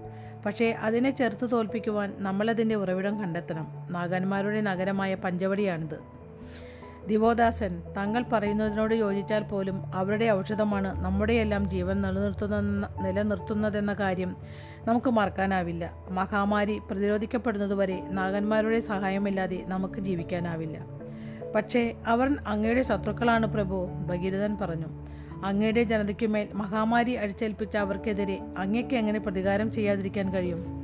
പക്ഷേ 0.46 0.70
അതിനെ 0.70 1.10
ചെറുത്ത് 1.10 1.50
തോൽപ്പിക്കുവാൻ 1.50 2.14
നമ്മളതിന്റെ 2.18 2.74
ഉറവിടം 2.74 3.20
കണ്ടെത്തണം. 3.20 3.66
നാഗന്മാരുടെ 3.90 4.60
നഗരമായ 4.60 5.14
പഞ്ചവടിയാണിത്. 5.14 6.17
ദിവോദാസൻ 7.08 7.82
താങ്കൾ 7.96 8.24
പറയുന്നതിനോട് 8.32 8.94
യോജിച്ചാൽ 8.94 9.42
പോലും 9.42 9.82
അവരുടെ 9.94 10.30
ഔഷധമാണ് 10.30 11.04
നമ്മുടെയെല്ലാം 11.04 11.68
ജീവൻ 11.68 12.02
നിലനിർത്തുന്ന 12.02 12.60
നിലനിർത്തുന്നതെന്ന 13.02 13.92
കാര്യം 13.94 14.36
നമുക്ക് 14.86 15.10
മറക്കാനാവില്ല. 15.10 15.92
മഹാമാരി 16.10 16.78
പ്രതിരോധിക്കപ്പെടുന്നതുവരെ 16.90 18.02
നാഗന്മാരുടെ 18.10 18.80
സഹായമില്ലാതെ 18.80 19.64
നമുക്ക് 19.66 20.00
ജീവിക്കാനാവില്ല. 20.00 20.78
പക്ഷേ 21.54 21.94
അവർ 22.06 22.36
അങ്ങയുടെ 22.46 22.82
ശത്രുക്കളാണ് 22.82 23.46
പ്രഭു 23.46 23.88
ഭഗീരഥൻ 24.06 24.56
പറഞ്ഞു. 24.60 24.88
അങ്ങയുടെ 25.44 25.82
ജനതയ്ക്കുമേൽ 25.82 26.48
മഹാമാരി 26.54 27.12
അടിച്ചേൽപ്പിച്ച 27.12 27.76
അവർക്കെതിരെ 27.76 28.40
അങ്ങയ്ക്ക് 28.58 28.94
എങ്ങനെ 28.94 29.18
പ്രതികാരം 29.18 29.72
ചെയ്യാതിരിക്കാൻ 29.72 30.32
കഴിയും? 30.32 30.77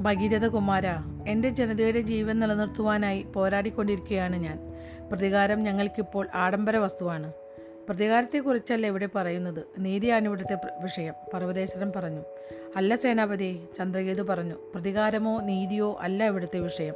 ഭഗീരഥ 0.00 0.46
കുമാര 0.46 0.82
എന്റെ 1.28 1.48
ജനതയുടെ 1.48 2.00
ജീവൻ 2.00 2.40
നിലനിർത്തുവാനായി 2.40 3.22
പോരാടിക്കൊണ്ടിരിക്കുകയാണ് 3.22 4.36
ഞാൻ. 4.36 4.72
പ്രതികാരം 5.12 5.62
ഞങ്ങൾക്കിപ്പോൾ 5.62 6.28
ആഡംബര 6.34 6.76
വസ്തുവാണ്. 6.76 7.32
പ്രതികാരത്തെക്കുറിച്ചല്ല 7.88 8.86
ഇവിടെ 8.86 9.08
പറയുന്നത്. 9.14 9.64
നീതിയാണ് 9.78 10.24
ഇവിടുത്തെ 10.24 10.58
വിഷയം. 10.82 11.14
പർവതേശ്വരൻ 11.34 11.92
പറഞ്ഞു. 11.96 12.20
അല്ല 12.76 12.96
സേനാപതി 12.96 13.64
ചന്ദ്രകേതു 13.78 14.22
പറഞ്ഞു. 14.22 14.54
പ്രതികാരമോ 14.74 15.40
നീതിയോ 15.40 15.98
അല്ല 16.00 16.26
ഇവിടുത്തെ 16.26 16.58
വിഷയം. 16.58 16.94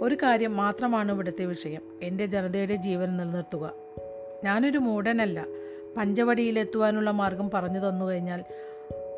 ഒരു 0.00 0.14
കാര്യം 0.14 0.56
മാത്രമാണ് 0.56 1.12
ഇവിടുത്തെ 1.12 1.44
വിഷയം. 1.44 1.82
എന്റെ 2.02 2.26
ജനതയുടെ 2.26 2.76
ജീവൻ 2.76 3.16
നിലനിർത്തുക. 3.16 3.72
ഞാനൊരു 4.44 4.78
മൂടനല്ല 4.78 5.46
പഞ്ചവടിയിലെത്തുവാനുള്ള 5.96 7.10
മാർഗം 7.10 7.50
പറഞ്ഞു 7.50 7.88
തന്നു 7.88 8.04
കഴിഞ്ഞാൽ 8.04 8.44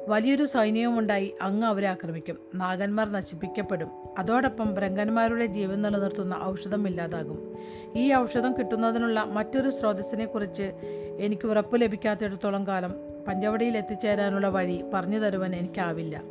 വലിയൊരു 0.09 0.47
സൈന്യവുമുണ്ടായി 0.47 1.35
അങ്ങ് 1.43 1.67
അവരെ 1.67 1.87
ആക്രമിക്കും. 1.87 2.39
നാഗന്മാർ 2.55 3.13
നശിപ്പിക്കപ്പെടും. 3.13 3.89
അതോടൊപ്പം 4.19 4.75
ബ്രങ്കന്മാരുടെ 4.75 5.47
ജീവൻ 5.47 5.83
നിലനിർത്തുന്ന 5.83 6.41
ഔഷധം 6.43 6.89
ഇല്ലാതാകും. 6.89 7.57
ഈ 7.97 8.15
ഔഷധം 8.15 8.53
കിട്ടുന്നതിനുള്ള 8.53 9.25
മറ്റൊരു 9.25 9.71
സ്രോതസ്സിനെക്കുറിച്ച് 9.71 10.73
എനിക്ക് 11.19 11.49
ഉറപ്പ് 11.49 11.81
ലഭിക്കാത്തിടത്തോളം 11.81 12.67
കാലം 12.67 12.95
പഞ്ചവടിയിൽ 13.29 13.77
എത്തിച്ചേരാനുള്ള 13.77 14.49
വഴി 14.49 14.85
പറഞ്ഞു 14.95 15.19
തരുവാൻ 15.19 15.57
എനിക്കാവില്ല. 15.57 16.23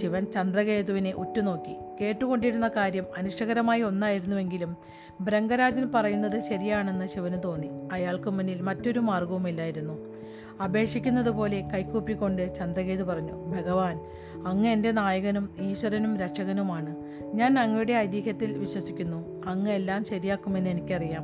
ശിവൻ 0.00 0.26
ചന്ദ്രകേതുവിനെ 0.26 1.12
ഉറ്റുനോക്കി. 1.12 1.76
കേട്ടുകൊണ്ടിരുന്ന 2.00 2.68
കാര്യം 2.68 3.06
അനിഷ്ടകരമായ 3.16 3.82
ഒന്നായിരുന്നുവെങ്കിലും 3.82 4.76
ബ്രംഗരാജൻ 5.20 5.90
പറയുന്നത് 5.94 6.40
ശരിയാണെന്ന് 6.40 7.08
ശിവന് 7.08 7.42
തോന്നി. 7.44 7.68
അയാൾക്ക് 7.92 8.30
മുന്നിൽ 8.30 8.60
മറ്റൊരു 8.60 9.00
മാർഗവുമില്ലായിരുന്നു. 9.00 10.15
അപേക്ഷിക്കുന്നത് 10.64 11.30
പോലെ 11.30 11.68
കൈക്കൂപ്പിക്കൊണ്ട് 11.74 12.54
ചന്ദ്രകേതു 12.54 13.02
പറഞ്ഞു 13.02 13.32
ഭഗവാൻ 13.32 14.00
അങ്ങ് 14.46 14.68
എന്റെ 14.68 14.92
നായകനും 14.92 15.50
ഈശ്വരനും 15.60 16.16
രക്ഷകനുമാണ്. 16.16 16.96
ഞാൻ 17.34 17.58
അങ്ങയുടെ 17.58 17.92
ഐതിഹ്യത്തിൽ 17.92 18.58
വിശ്വസിക്കുന്നു. 18.58 19.42
അങ്ങ് 19.46 19.70
എല്ലാം 19.70 20.04
ശരിയാക്കുമെന്ന് 20.04 20.70
എനിക്കറിയാം. 20.70 21.22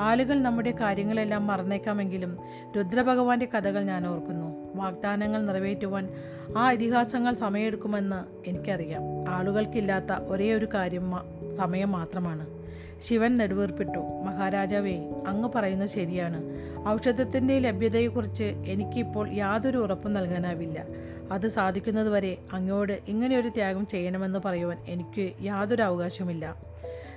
ആളുകൾ 0.00 0.38
നമ്മുടെ 0.38 0.70
കാര്യങ്ങളെല്ലാം 0.70 1.46
മറന്നേക്കാമെങ്കിലും 1.46 2.38
രുദ്രഭഗവാന്റെ 2.76 3.48
കഥകൾ 3.54 3.82
ഞാൻ 3.82 4.08
ഓർക്കുന്നു. 4.08 4.68
വാഗ്ദാനങ്ങൾ 4.74 5.42
നിറവേറ്റുവാൻ 5.42 6.08
ആ 6.56 6.72
ഇതിഹാസങ്ങൾ 6.72 7.34
സമയമെടുക്കുമെന്ന് 7.34 8.48
എനിക്കറിയാം. 8.48 9.28
ആളുകൾക്കില്ലാത്ത 9.28 10.12
ഒരേ 10.12 10.54
ഒരു 10.54 10.68
കാര്യം 10.74 11.12
സമയം 11.54 11.92
മാത്രമാണ്. 11.92 12.63
ശിവൻ 13.00 13.36
നെടുവീർപ്പിട്ടു. 13.36 13.98
മഹാരാജാവേ 13.98 14.98
അങ്ങ് 15.26 15.48
പറയുന്നത് 15.54 15.88
ശരിയാണ്. 15.88 16.42
ഔഷധത്തിന്റെ 16.88 17.58
ലഭ്യതയെക്കുറിച്ച് 17.58 18.44
എനിക്കിപ്പോൾ 18.44 19.32
യാതൊരു 19.32 19.78
ഉറപ്പും 19.78 20.14
നൽകാനാവില്ല. 20.14 20.84
അത് 21.30 21.48
സാധിക്കുന്നതുവരെ 21.48 22.38
അങ്ങോട് 22.52 22.98
ഇങ്ങനെയൊരു 23.08 23.48
ത്യാഗം 23.48 23.86
ചെയ്യണമെന്ന് 23.86 24.38
പറയുവാൻ 24.44 24.78
എനിക്ക് 24.88 25.32
യാതൊരു 25.42 25.82
അവകാശമില്ല 25.82 26.74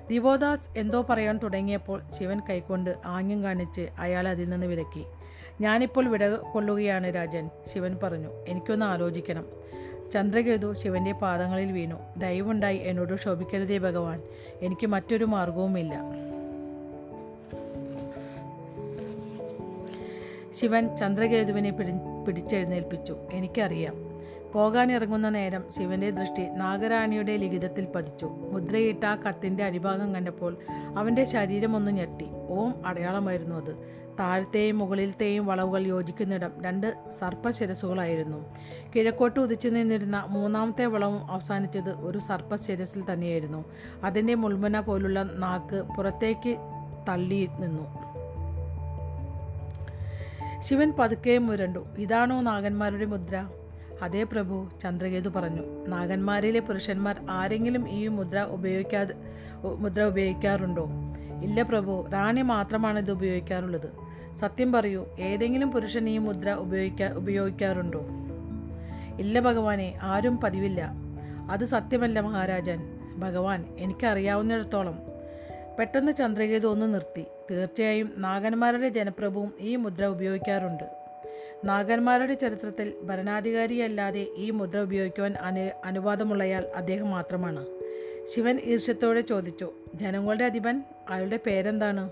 ദിവോദാസ് 0.10 0.80
എന്തോ 0.80 1.06
പറയാൻ 1.10 1.38
തുടങ്ങിയപ്പോൾ 1.38 2.02
ശിവൻ 2.20 2.42
കൈക്കൊണ്ട് 2.50 2.96
ആംഗ്യം 3.06 3.44
കാണിച്ച് 3.44 3.88
അയാൾ 4.00 4.28
അതിൽ 4.28 4.50
നിന്ന് 4.50 4.68
വിലക്കി. 4.68 5.06
ഞാനിപ്പോൾ 5.62 6.08
വിട 6.08 6.28
കൊള്ളുകയാണ് 6.28 7.16
രാജൻ 7.16 7.50
ശിവൻ 7.74 7.98
പറഞ്ഞു. 8.04 8.46
എനിക്കൊന്ന് 8.48 8.86
ആലോചിക്കണം. 8.86 9.57
ചന്ദ്രകേതു 10.14 10.74
ശിവന്റെ 10.74 11.12
പാദങ്ങളിൽ 11.12 11.72
വീണു. 11.72 12.20
ദയവുണ്ടായി 12.20 12.78
എന്നോട് 12.78 13.16
ക്ഷോഭിക്കരുതേ 13.16 13.78
ഭഗവാൻ. 13.78 14.22
എനിക്ക് 14.62 14.88
മറ്റൊരു 14.88 15.26
മാർഗവുമില്ല. 15.26 16.02
ശിവൻ 20.54 20.96
ചന്ദ്രകേതുവിനെ 20.96 21.70
പിടി 21.70 21.92
പിടിച്ചെഴുന്നേൽപ്പിച്ചു. 22.28 23.16
എനിക്കറിയാം. 23.34 24.18
പോകാനിറങ്ങുന്ന 24.54 25.30
നേരം 25.30 25.64
ശിവന്റെ 25.70 26.10
ദൃഷ്ടി 26.10 26.48
നാഗരാണിയുടെ 26.50 27.38
ലിഖിതത്തിൽ 27.38 27.88
പതിച്ചു. 27.96 28.26
മുദ്രയിട്ട 28.26 29.06
ആ 29.06 29.16
കത്തിന്റെ 29.16 29.64
അടിഭാഗം 29.64 30.16
കണ്ടപ്പോൾ 30.16 30.58
അവന്റെ 30.72 31.24
ശരീരമൊന്ന് 31.24 31.92
ഞെട്ടി. 31.92 32.26
ഓം 32.50 32.88
അടയാളമായിരുന്നു 32.88 33.56
അത്. 33.56 34.07
താഴത്തെയും 34.20 34.78
മുകളിലത്തെയും 34.78 35.46
വളവുകൾ 35.46 35.82
യോജിക്കുന്നിടം 35.82 36.52
രണ്ട് 36.62 37.10
സർപ്പശിരസുകളായിരുന്നു 37.10 38.46
കിഴക്കോട്ട് 38.96 39.40
ഉദിച്ചു 39.40 39.70
നിന്നിരുന്ന 39.70 40.26
മൂന്നാമത്തെ 40.30 40.86
വളവും 40.86 41.32
അവസാനിച്ചത് 41.32 41.90
ഒരു 41.90 42.18
സർപ്പശിരസിൽ 42.18 43.14
തന്നെയായിരുന്നു. 43.14 43.66
അതിന്റെ 44.04 44.36
മുൾമുന 44.36 44.80
പോലുള്ള 44.80 45.24
നാക്ക് 45.24 45.82
പുറത്തേക്ക് 45.82 46.58
തള്ളി 47.10 47.50
നിന്നു. 47.60 48.08
ശിവൻ 50.62 50.94
പതുക്കെ 51.00 51.38
മുരണ്ടു. 51.38 51.86
ഇതാണോ 51.98 52.42
നാഗന്മാരുടെ 52.42 53.06
മുദ്ര? 53.06 53.48
അതേ 54.02 54.24
പ്രഭു 54.24 54.68
ചന്ദ്രകേതു 54.84 55.30
പറഞ്ഞു. 55.30 55.88
നാഗന്മാരിലെ 55.88 56.60
പുരുഷന്മാർ 56.60 57.22
ആരെങ്കിലും 57.30 57.90
ഈ 57.90 58.08
മുദ്ര 58.08 58.42
ഉപയോഗിക്കാതെ 58.42 59.16
മുദ്ര 59.64 60.04
ഉപയോഗിക്കാറുണ്ടോ? 60.04 60.88
ഇല്ല 61.44 61.62
പ്രഭു 61.62 62.06
റാണി 62.14 62.42
മാത്രമാണ് 62.42 63.00
ഇത് 63.00 63.12
ഉപയോഗിക്കാറുള്ളത്. 63.12 64.07
സത്യം 64.40 64.72
പറയൂ 64.72 65.06
ഏതെങ്കിലും 65.20 65.72
പുരുഷൻ 65.72 66.10
ഈ 66.10 66.18
മുദ്ര 66.18 66.52
ഉപയോഗിക്കാ 66.52 67.10
ഉപയോഗിക്കാറുണ്ടോ? 67.10 68.06
ഇല്ല 69.20 69.40
ഭഗവാനെ 69.40 70.00
ആരും 70.02 70.38
പതിവില്ല. 70.38 70.92
അത് 71.52 71.66
സത്യമല്ല 71.66 72.20
മഹാരാജൻ. 72.20 72.80
ഭഗവാൻ 73.18 73.66
എനിക്കറിയാവുന്നിടത്തോളം. 73.80 75.00
പെട്ടെന്ന് 75.80 76.12
ചന്ദ്രകേതു 76.12 76.68
ഒന്ന് 76.68 76.94
നിർത്തി. 76.94 77.26
തീർച്ചയായും 77.52 78.12
നാഗന്മാരുടെ 78.18 78.90
ജനപ്രഭുവും 78.90 79.54
ഈ 79.60 79.76
മുദ്ര 79.76 80.06
ഉപയോഗിക്കാറുണ്ട്. 80.06 80.84
നാഗന്മാരുടെ 81.66 82.34
ചരിത്രത്തിൽ 82.34 82.94
ഭരണാധികാരിയല്ലാതെ 83.04 84.28
ഈ 84.38 84.50
മുദ്ര 84.50 84.80
ഉപയോഗിക്കുവാൻ 84.80 85.34
അനു 85.34 85.70
അനുവാദമുള്ളയാൾ 85.86 86.66
അദ്ദേഹം 86.76 87.12
മാത്രമാണ്. 87.12 87.66
ശിവൻ 88.36 88.60
ഈർഷ്യത്തോടെ 88.64 89.22
ചോദിച്ചു 89.22 89.74
ജനങ്ങളുടെ 89.96 90.44
അധിപൻ? 90.44 90.84
അയാളുടെ 91.10 91.40
പേരെന്താണ്? 91.46 92.10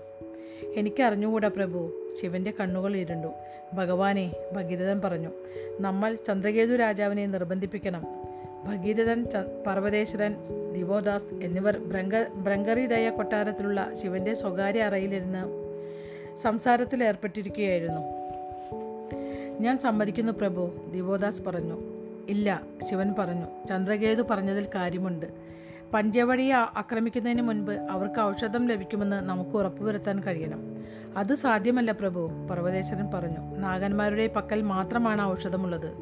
എനിക്ക് 0.62 1.02
അറിഞ്ഞുകൂടാ 1.02 1.48
പ്രഭു. 1.48 1.92
ശിവന്റെ 2.20 2.52
കണ്ണുകൾ 2.60 2.96
ഇരുണ്ടു. 2.96 3.28
ഭഗവാനെ 3.74 4.32
ഭഗീരഥൻ 4.52 5.00
പറഞ്ഞു 5.00 5.28
നമ്മൾ 5.80 6.14
ചന്ദ്രകേതു 6.26 6.76
രാജാവിനെ 6.76 7.26
നിർബന്ധിപ്പിക്കണം. 7.26 8.04
ഭഗീരഥൻ 8.64 9.26
പർവതേശ്വരൻ 9.66 10.36
ദിവോദാസ് 10.74 11.34
എന്നിവർ 11.42 11.78
ബ്രങ്ക 11.78 12.24
ബ്രങ്കറിദയ 12.34 13.10
കൊട്ടാരത്തിലുള്ള 13.10 13.90
ശിവന്റെ 14.02 14.34
സ്വകാര്യ 14.34 14.82
അറയിലിരുന്ന് 14.82 15.66
സംസാരത്തിൽ 16.36 17.04
ഏർപ്പെട്ടിരിക്കുകയായിരുന്നു. 17.04 18.00
ഞാൻ 19.60 19.78
സമ്മതിക്കുന്നു 19.78 20.32
പ്രഭു 20.32 20.70
ദിവോദാസ് 20.92 21.42
പറഞ്ഞു. 21.42 21.80
ഇല്ല 22.28 22.62
ശിവൻ 22.90 23.14
പറഞ്ഞു. 23.18 23.66
ചന്ദ്രകേതു 23.68 24.22
പറഞ്ഞതിൽ 24.22 24.66
കാര്യമുണ്ട്. 24.74 25.26
പഞ്ചവടിയെ 25.94 26.52
ആക്രമിക്കുന്നതിന് 26.52 27.42
മുൻപ് 27.42 27.72
അവർക്ക് 27.72 28.20
ഔഷധം 28.20 28.68
ലഭിക്കുമെന്ന് 28.68 29.16
നമുക്ക് 29.16 29.50
ഉറപ്പുവരുത്താൻ 29.50 30.22
കഴിയണം. 30.22 30.76
അത് 31.16 31.34
സാധ്യമല്ല 31.34 31.92
പ്രഭു 31.92 32.30
പർവതേശ്വരൻ 32.50 33.10
പറഞ്ഞു. 33.14 33.56
നാഗന്മാരുടെ 33.56 34.26
പക്കൽ 34.26 34.62
മാത്രമാണ് 34.62 35.22
ഔഷധമുള്ളത്. 35.22 35.92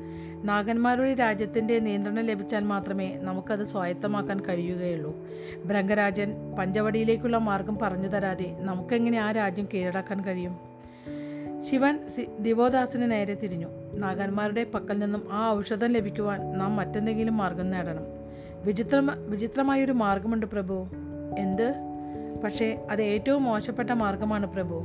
നാഗന്മാരുടെ 0.45 1.15
രാജ്യത്തിന്റെ 1.15 1.79
നിയന്ത്രണം 1.79 2.23
ലഭിച്ചാൽ 2.23 2.65
മാത്രമേ 2.65 3.15
നമുക്കത് 3.15 3.65
സ്വായത്തമാക്കാൻ 3.65 4.41
കഴിയുകയുള്ളൂ. 4.41 5.17
ബ്രംഗരാജൻ 5.65 6.57
പഞ്ചവടിയിലേക്കുള്ള 6.59 7.39
മാർഗം 7.39 7.79
പറഞ്ഞു 7.83 8.09
തരാതെ 8.09 8.57
നമുക്കെങ്ങനെ 8.61 9.19
ആ 9.19 9.33
രാജ്യം 9.33 9.69
കീഴടക്കാൻ 9.75 10.25
കഴിയും? 10.25 10.59
ശിവൻ 11.61 11.99
ദിവോദാസിന് 12.39 13.11
നേരെ 13.11 13.35
തിരിഞ്ഞു. 13.35 13.67
നാഗന്മാരുടെ 13.95 14.65
പക്കൽ 14.65 14.99
നിന്നും 14.99 15.29
ആ 15.33 15.51
ഔഷധം 15.51 15.87
ലഭിക്കുവാൻ 15.87 16.59
നാം 16.59 16.77
മറ്റെന്തെങ്കിലും 16.77 17.37
മാർഗം 17.37 17.71
നേടണം. 17.71 18.14
വിചിത്രമ 18.65 19.11
വിചിത്രമായൊരു 19.13 19.93
മാർഗമുണ്ട് 19.93 20.47
പ്രഭു. 20.47 20.89
എന്ത്? 21.39 21.75
പക്ഷേ 22.45 22.87
അത് 22.91 23.03
ഏറ്റവും 23.03 23.43
മോശപ്പെട്ട 23.43 23.91
മാർഗമാണ് 23.91 24.47
പ്രഭു. 24.47 24.83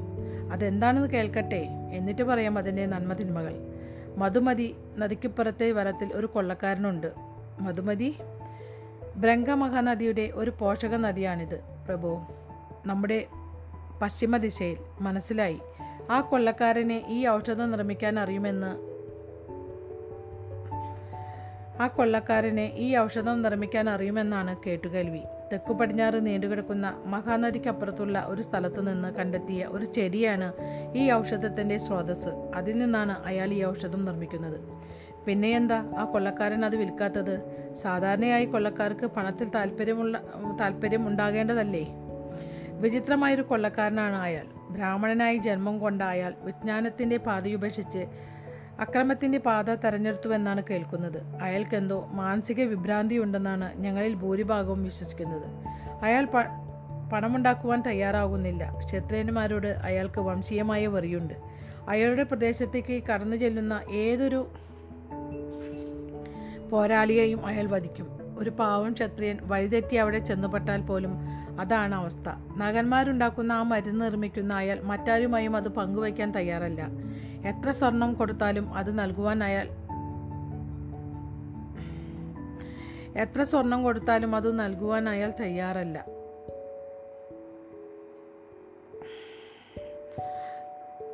അതെന്താണെന്ന് 0.52 1.08
കേൾക്കട്ടെ. 1.08 1.70
എന്നിട്ട് 1.92 2.22
പറയാം 2.22 2.58
അതിന്റെ 2.58 2.86
നന്മ 2.86 3.14
തിന്മകൾ. 3.14 3.74
മധുമതി 4.18 4.76
നദിക്കിപ്പുറത്തെ 4.98 5.72
വനത്തിൽ 5.72 6.12
ഒരു 6.14 6.28
കൊള്ളക്കാരനുണ്ട്. 6.28 7.12
മധുമതി? 7.60 8.16
ബ്രംഗമഹാനദിയുടെ 9.16 10.32
ഒരു 10.34 10.54
പോഷക 10.60 10.96
നദിയാണിത് 10.96 11.60
പ്രഭു. 11.88 12.22
നമ്മുടെ 12.86 13.28
പശ്ചിമ 14.02 14.38
ദിശയിൽ 14.38 14.78
മനസ്സിലായി. 15.02 15.60
ആ 16.12 16.22
കൊള്ളക്കാരനെ 16.22 17.06
ഈ 17.08 17.28
ഔഷധം 17.28 17.72
നിർമ്മിക്കാൻ 17.72 18.20
അറിയുമെന്ന് 18.20 18.89
ആ 21.82 21.88
കൊള്ളക്കാരനെ 21.88 22.72
ഈ 22.76 22.98
ഔഷധം 22.98 23.42
നിർമ്മിക്കാൻ 23.42 23.90
അറിയുമെന്നാണ് 23.90 24.56
കേട്ടുകേൾവി. 24.66 25.22
തെക്കു 25.54 25.74
പടിഞ്ഞാറ് 25.74 26.26
നീണ്ടുകിടക്കുന്ന 26.26 27.04
മഹാനദിക്കപ്പുറത്തുള്ള 27.06 28.26
ഒരു 28.28 28.42
സ്ഥലത്ത് 28.42 28.88
നിന്ന് 28.88 29.08
കണ്ടെത്തിയ 29.14 29.66
ഒരു 29.66 29.86
ചെടിയാണ് 29.86 30.54
ഈ 30.98 31.12
ഔഷധത്തിന്റെ 31.12 31.78
സ്രോതസ് 31.78 32.28
അതിൽ 32.56 32.80
നിന്നാണ് 32.80 33.24
അയാൾ 33.26 33.54
ഈ 33.54 33.66
ഔഷധം 33.66 34.06
നിർമ്മിക്കുന്നത്. 34.06 34.60
പിന്നെ 35.26 35.50
എന്താ? 35.50 35.86
ആ 35.98 36.06
കൊള്ളക്കാരൻ 36.06 36.66
അത് 36.66 36.76
വിൽക്കാത്തത്? 36.76 37.36
സാധാരണയായി 37.76 38.46
കൊള്ളക്കാർക്ക് 38.46 39.06
പണത്തിൽ 39.06 39.50
താല്പര്യമുള്ള 39.50 40.22
താല്പര്യം 40.62 41.08
ഉണ്ടാകേണ്ടതല്ലേ? 41.08 41.88
വിചിത്രമായൊരു 42.72 43.42
കൊള്ളക്കാരനാണ് 43.42 44.16
അയാൾ. 44.16 44.46
ബ്രാഹ്മണനായി 44.70 45.38
ജന്മം 45.38 45.80
കൊണ്ട 45.80 46.02
അയാൾ 46.02 46.34
വിജ്ഞാനത്തിന്റെ 46.42 47.18
പാതയുപേക്ഷിച്ച് 47.18 48.06
അക്രമത്തിന്റെ 48.80 49.38
പാത 49.38 49.76
തെരഞ്ഞെടുത്തുവെന്നാണ് 49.76 50.64
കേൾക്കുന്നത്. 50.70 51.24
അയാൾക്കെന്തോ 51.42 52.10
മാനസിക 52.12 52.64
വിഭ്രാന്തി 52.64 53.18
ഉണ്ടെന്നാണ് 53.18 53.78
ഞങ്ങളിൽ 53.78 54.14
ഭൂരിഭാഗവും 54.14 54.84
വിശ്വസിക്കുന്നത്. 54.84 55.48
അയാൾ 56.04 56.26
പ 56.26 56.42
പണമുണ്ടാക്കുവാൻ 57.14 57.82
തയ്യാറാകുന്നില്ല. 57.82 58.76
ക്ഷത്രിയന്മാരോട് 58.86 59.68
അയാൾക്ക് 59.68 60.20
വംശീയമായ 60.20 60.88
വെറിയുണ്ട്. 60.88 61.34
അയാളുടെ 61.88 62.24
പ്രദേശത്തേക്ക് 62.24 63.04
കടന്നു 63.04 63.36
ചെല്ലുന്ന 63.36 63.82
ഏതൊരു 63.92 64.52
പോരാളിയെയും 66.72 67.46
അയാൾ 67.46 67.68
വധിക്കും. 67.68 68.20
ഒരു 68.40 68.50
പാവം 68.50 68.94
ക്ഷത്രിയൻ 68.94 69.38
വഴിതെറ്റി 69.42 69.96
അവിടെ 69.96 70.20
ചെന്നുപെട്ടാൽ 70.20 70.82
പോലും 70.82 71.18
അതാണ് 71.60 71.96
അവസ്ഥ. 71.96 72.28
നഗന്മാരുണ്ടാക്കുന്ന 72.58 73.52
ആ 73.52 73.64
മരുന്ന് 73.64 74.06
നിർമ്മിക്കുന്ന 74.06 74.54
അയാൾ 74.54 74.80
മറ്റാരുമായും 74.92 75.56
അത് 75.58 75.70
പങ്കുവയ്ക്കാൻ 75.70 76.32
തയ്യാറല്ല. 76.32 76.82
എത്ര 77.48 77.72
സ്വർണം 77.72 78.14
കൊടുത്താലും 78.14 78.74
അത് 78.74 78.92
നൽകുവാൻ 79.00 79.44
അയാൾ 79.44 79.68
എത്ര 83.18 83.44
സ്വർണം 83.44 83.84
കൊടുത്താലും 83.84 84.36
അത് 84.36 84.50
നൽകുവാൻ 84.60 85.10
അയാൾ 85.10 85.32
തയ്യാറല്ല. 85.40 86.06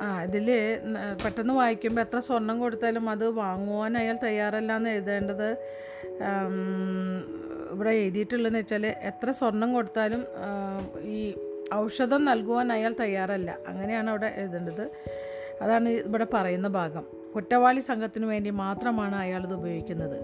ആ 0.02 0.22
ഇതിൽ 0.22 0.48
പെട്ടെന്ന് 1.24 1.54
വായിക്കുമ്പോൾ 1.54 2.00
എത്ര 2.00 2.18
സ്വർണം 2.18 2.56
കൊടുത്താലും 2.60 3.10
അത് 3.10 3.24
വാങ്ങുവാൻ 3.28 3.92
അയാൾ 3.98 4.16
തയ്യാറല്ല 4.22 4.76
എന്ന് 4.76 4.90
എഴുതേണ്ടത് 4.90 5.48
ഇവിടെ 7.76 7.90
എഴുതിയിട്ടുള്ളതെന്ന് 7.90 8.58
വെച്ചാൽ 8.58 8.86
എത്ര 8.86 9.30
സ്വർണം 9.30 9.72
കൊടുത്താലും 9.72 10.24
ഈ 11.02 11.34
ഔഷധം 11.74 12.24
നൽകുവാൻ 12.24 12.72
അയാൾ 12.72 12.94
തയ്യാറല്ല. 13.00 13.58
അങ്ങനെയാണ് 13.68 14.10
അവിടെ 14.10 14.32
എഴുതേണ്ടത്. 14.36 14.90
അതാണ് 15.62 15.88
ഇവിടെ 15.88 16.26
പറയുന്ന 16.34 16.68
ഭാഗം. 16.68 17.04
കുറ്റവാളി 17.34 17.80
സംഘത്തിന് 17.80 18.26
വേണ്ടി 18.26 18.50
മാത്രമാണ് 18.50 19.16
അയാൾ 19.16 19.42
ഇത് 19.42 19.54
ഉപയോഗിക്കുന്നത്. 19.54 20.18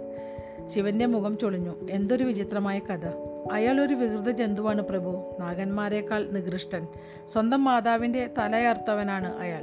ശിവന്റെ 0.69 1.07
മുഖം 1.07 1.39
ചൊളിഞ്ഞു. 1.39 1.89
എന്തൊരു 1.91 2.25
വിചിത്രമായ 2.25 2.79
കഥ. 2.79 3.07
അയാൾ 3.53 3.81
ഒരു 3.81 3.95
വികൃത 3.95 4.31
ജന്തുവാണ് 4.31 4.83
പ്രഭു. 4.83 5.37
നാഗന്മാരെക്കാൾ 5.41 6.27
നികൃഷ്ടൻ. 6.31 6.87
സ്വന്തം 7.33 7.65
മാതാവിന്റെ 7.65 8.31
തലയർത്തവനാണ് 8.39 9.37
അയാൾ. 9.39 9.63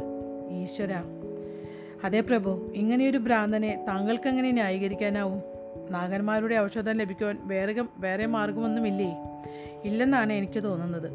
ഈശ്വര. 0.49 0.93
അതെ 2.03 2.19
പ്രഭു 2.19 2.71
ഇങ്ങനെയൊരു 2.75 3.17
ഭ്രാന്തനെ 3.17 3.85
താങ്കൾക്കെങ്ങനെ 3.87 4.51
ന്യായീകരിക്കാനാവും? 4.51 5.48
നാഗന്മാരുടെ 5.89 6.55
ഔഷധം 6.55 6.91
ലഭിക്കുവാൻ 6.91 7.37
വേറെ 7.43 7.83
വേറെ 7.97 8.25
മാർഗമൊന്നുമില്ലേ? 8.25 9.15
ഇല്ലെന്നാണ് 9.83 10.33
എനിക്ക് 10.33 10.63
തോന്നുന്നത്. 10.63 11.11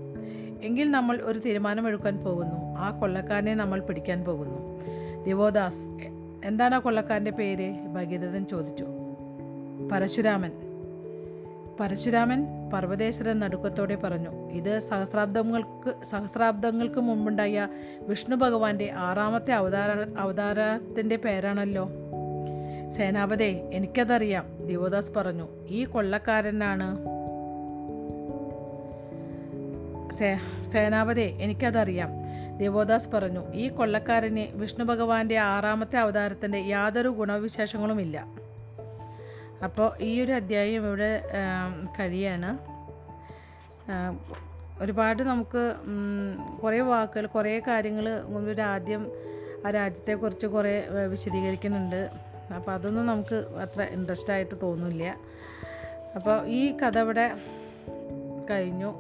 എങ്കിൽ 0.63 0.91
നമ്മൾ 0.91 1.21
ഒരു 1.23 1.39
തീരുമാനമെടുക്കാൻ 1.39 2.19
പോകുന്നു. 2.19 2.79
ആ 2.79 3.01
കൊള്ളക്കാരനെ 3.01 3.55
നമ്മൾ 3.55 3.81
പിടിക്കാൻ 3.81 4.25
പോകുന്നു. 4.25 4.81
ദിവോദാസ് 5.25 5.89
എന്താണ് 6.45 6.75
ആ 6.75 6.79
കൊള്ളക്കാരന്റെ 6.79 7.31
പേര്? 7.31 7.87
ഭഗീരഥൻ 7.95 8.47
ചോദിച്ചു. 8.47 8.85
പരശുരാമൻ. 9.93 10.53
പരശുരാമൻ 11.81 12.47
പർവതേശ്വരൻ 12.75 13.39
നടുക്കത്തോടെ 13.39 13.95
പറഞ്ഞു 13.95 14.51
ഇത് 14.51 14.81
സഹസ്രാബ്ദങ്ങൾക്ക് 14.81 16.05
സഹസ്രാബ്ദങ്ങൾക്ക് 16.05 17.01
മുമ്പുണ്ടായ 17.01 17.69
വിഷ്ണു 18.09 18.37
ഭഗവാന്റെ 18.37 18.93
ആറാമത്തെ 18.97 19.53
അവതാര 19.53 20.07
അവതാരത്തിന്റെ 20.19 21.17
പേരാണല്ലോ. 21.17 21.91
സേനാപതേ 22.91 23.71
എനിക്കതറിയാം. 23.73 24.67
ദേവദാസ് 24.67 25.13
പറഞ്ഞു 25.13 25.49
ഈ 25.69 25.85
കൊള്ളക്കാരനാണ്. 25.85 27.15
സേ 30.13 30.39
സേനാപതേ 30.73 31.39
എനിക്കതറിയാം. 31.41 32.11
ദേവോദാസ് 32.59 33.09
പറഞ്ഞു 33.09 33.53
ഈ 33.55 33.69
കൊള്ളക്കാരന് 33.69 34.57
വിഷ്ണു 34.57 34.85
ഭഗവാന്റെ 34.85 35.39
ആറാമത്തെ 35.39 35.99
അവതാരത്തിന്റെ 35.99 36.59
യാതൊരു 36.59 37.09
ഗുണവിശേഷങ്ങളുമില്ല. 37.09 38.27
അപ്പോൾ 39.65 40.03
ഈ 40.03 40.21
ഒരു 40.21 40.33
അധ്യായം 40.33 40.87
ഇവിടെ 40.87 41.23
കഴിയാണ്. 42.01 42.59
ഒരുപാട് 44.83 45.23
നമുക്ക് 45.23 45.75
കുറേ 46.63 46.81
വാക്കുകൾ 46.81 47.27
കുറേ 47.27 47.61
കാര്യങ്ങൾ 47.61 48.09
ഒരു 48.53 48.61
ആദ്യം 48.61 49.11
ആ 49.67 49.71
രാജ്യത്തെക്കുറിച്ച് 49.71 50.47
കുറേ 50.47 50.85
വിശദീകരിക്കുന്നുണ്ട്. 51.11 52.34
അപ്പോൾ 52.57 52.73
അതൊന്നും 52.73 53.07
നമുക്ക് 53.07 53.35
അത്ര 53.35 53.83
ഇൻട്രസ്റ്റ് 53.83 54.33
ആയിട്ട് 54.33 54.55
തോന്നില്ല 54.63 55.17
അപ്പോൾ 56.15 56.47
ഈ 56.47 56.77
കഥ 56.77 56.99
ഇവിടെ 56.99 57.31
കഴിഞ്ഞു. 58.51 58.95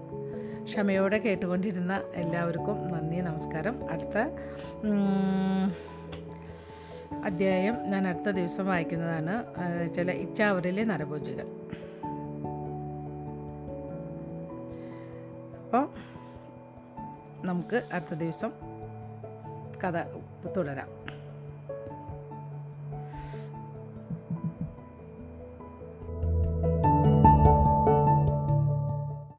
ക്ഷമയോടെ 0.64 1.18
കേട്ടുകൊണ്ടിരുന്ന 1.18 2.02
എല്ലാവർക്കും 2.14 2.92
നന്ദി 2.92 3.16
നമസ്കാരം. 3.16 3.90
അടുത്ത 3.90 4.18
അധ്യായം 7.24 7.90
ഞാൻ 7.90 8.08
അടുത്ത 8.08 8.30
ദിവസം 8.30 8.66
വായിക്കുന്നതാണ്. 8.66 9.44
ചില 9.94 10.10
ഇച്ചാവറിലെ 10.10 10.84
നരഭോജികൾ. 10.84 11.46
അപ്പോൾ 15.64 15.88
നമുക്ക് 17.46 17.82
അടുത്ത 17.92 18.14
ദിവസം 18.14 18.52
കഥ 19.84 20.02
തുടരാം. 20.56 21.03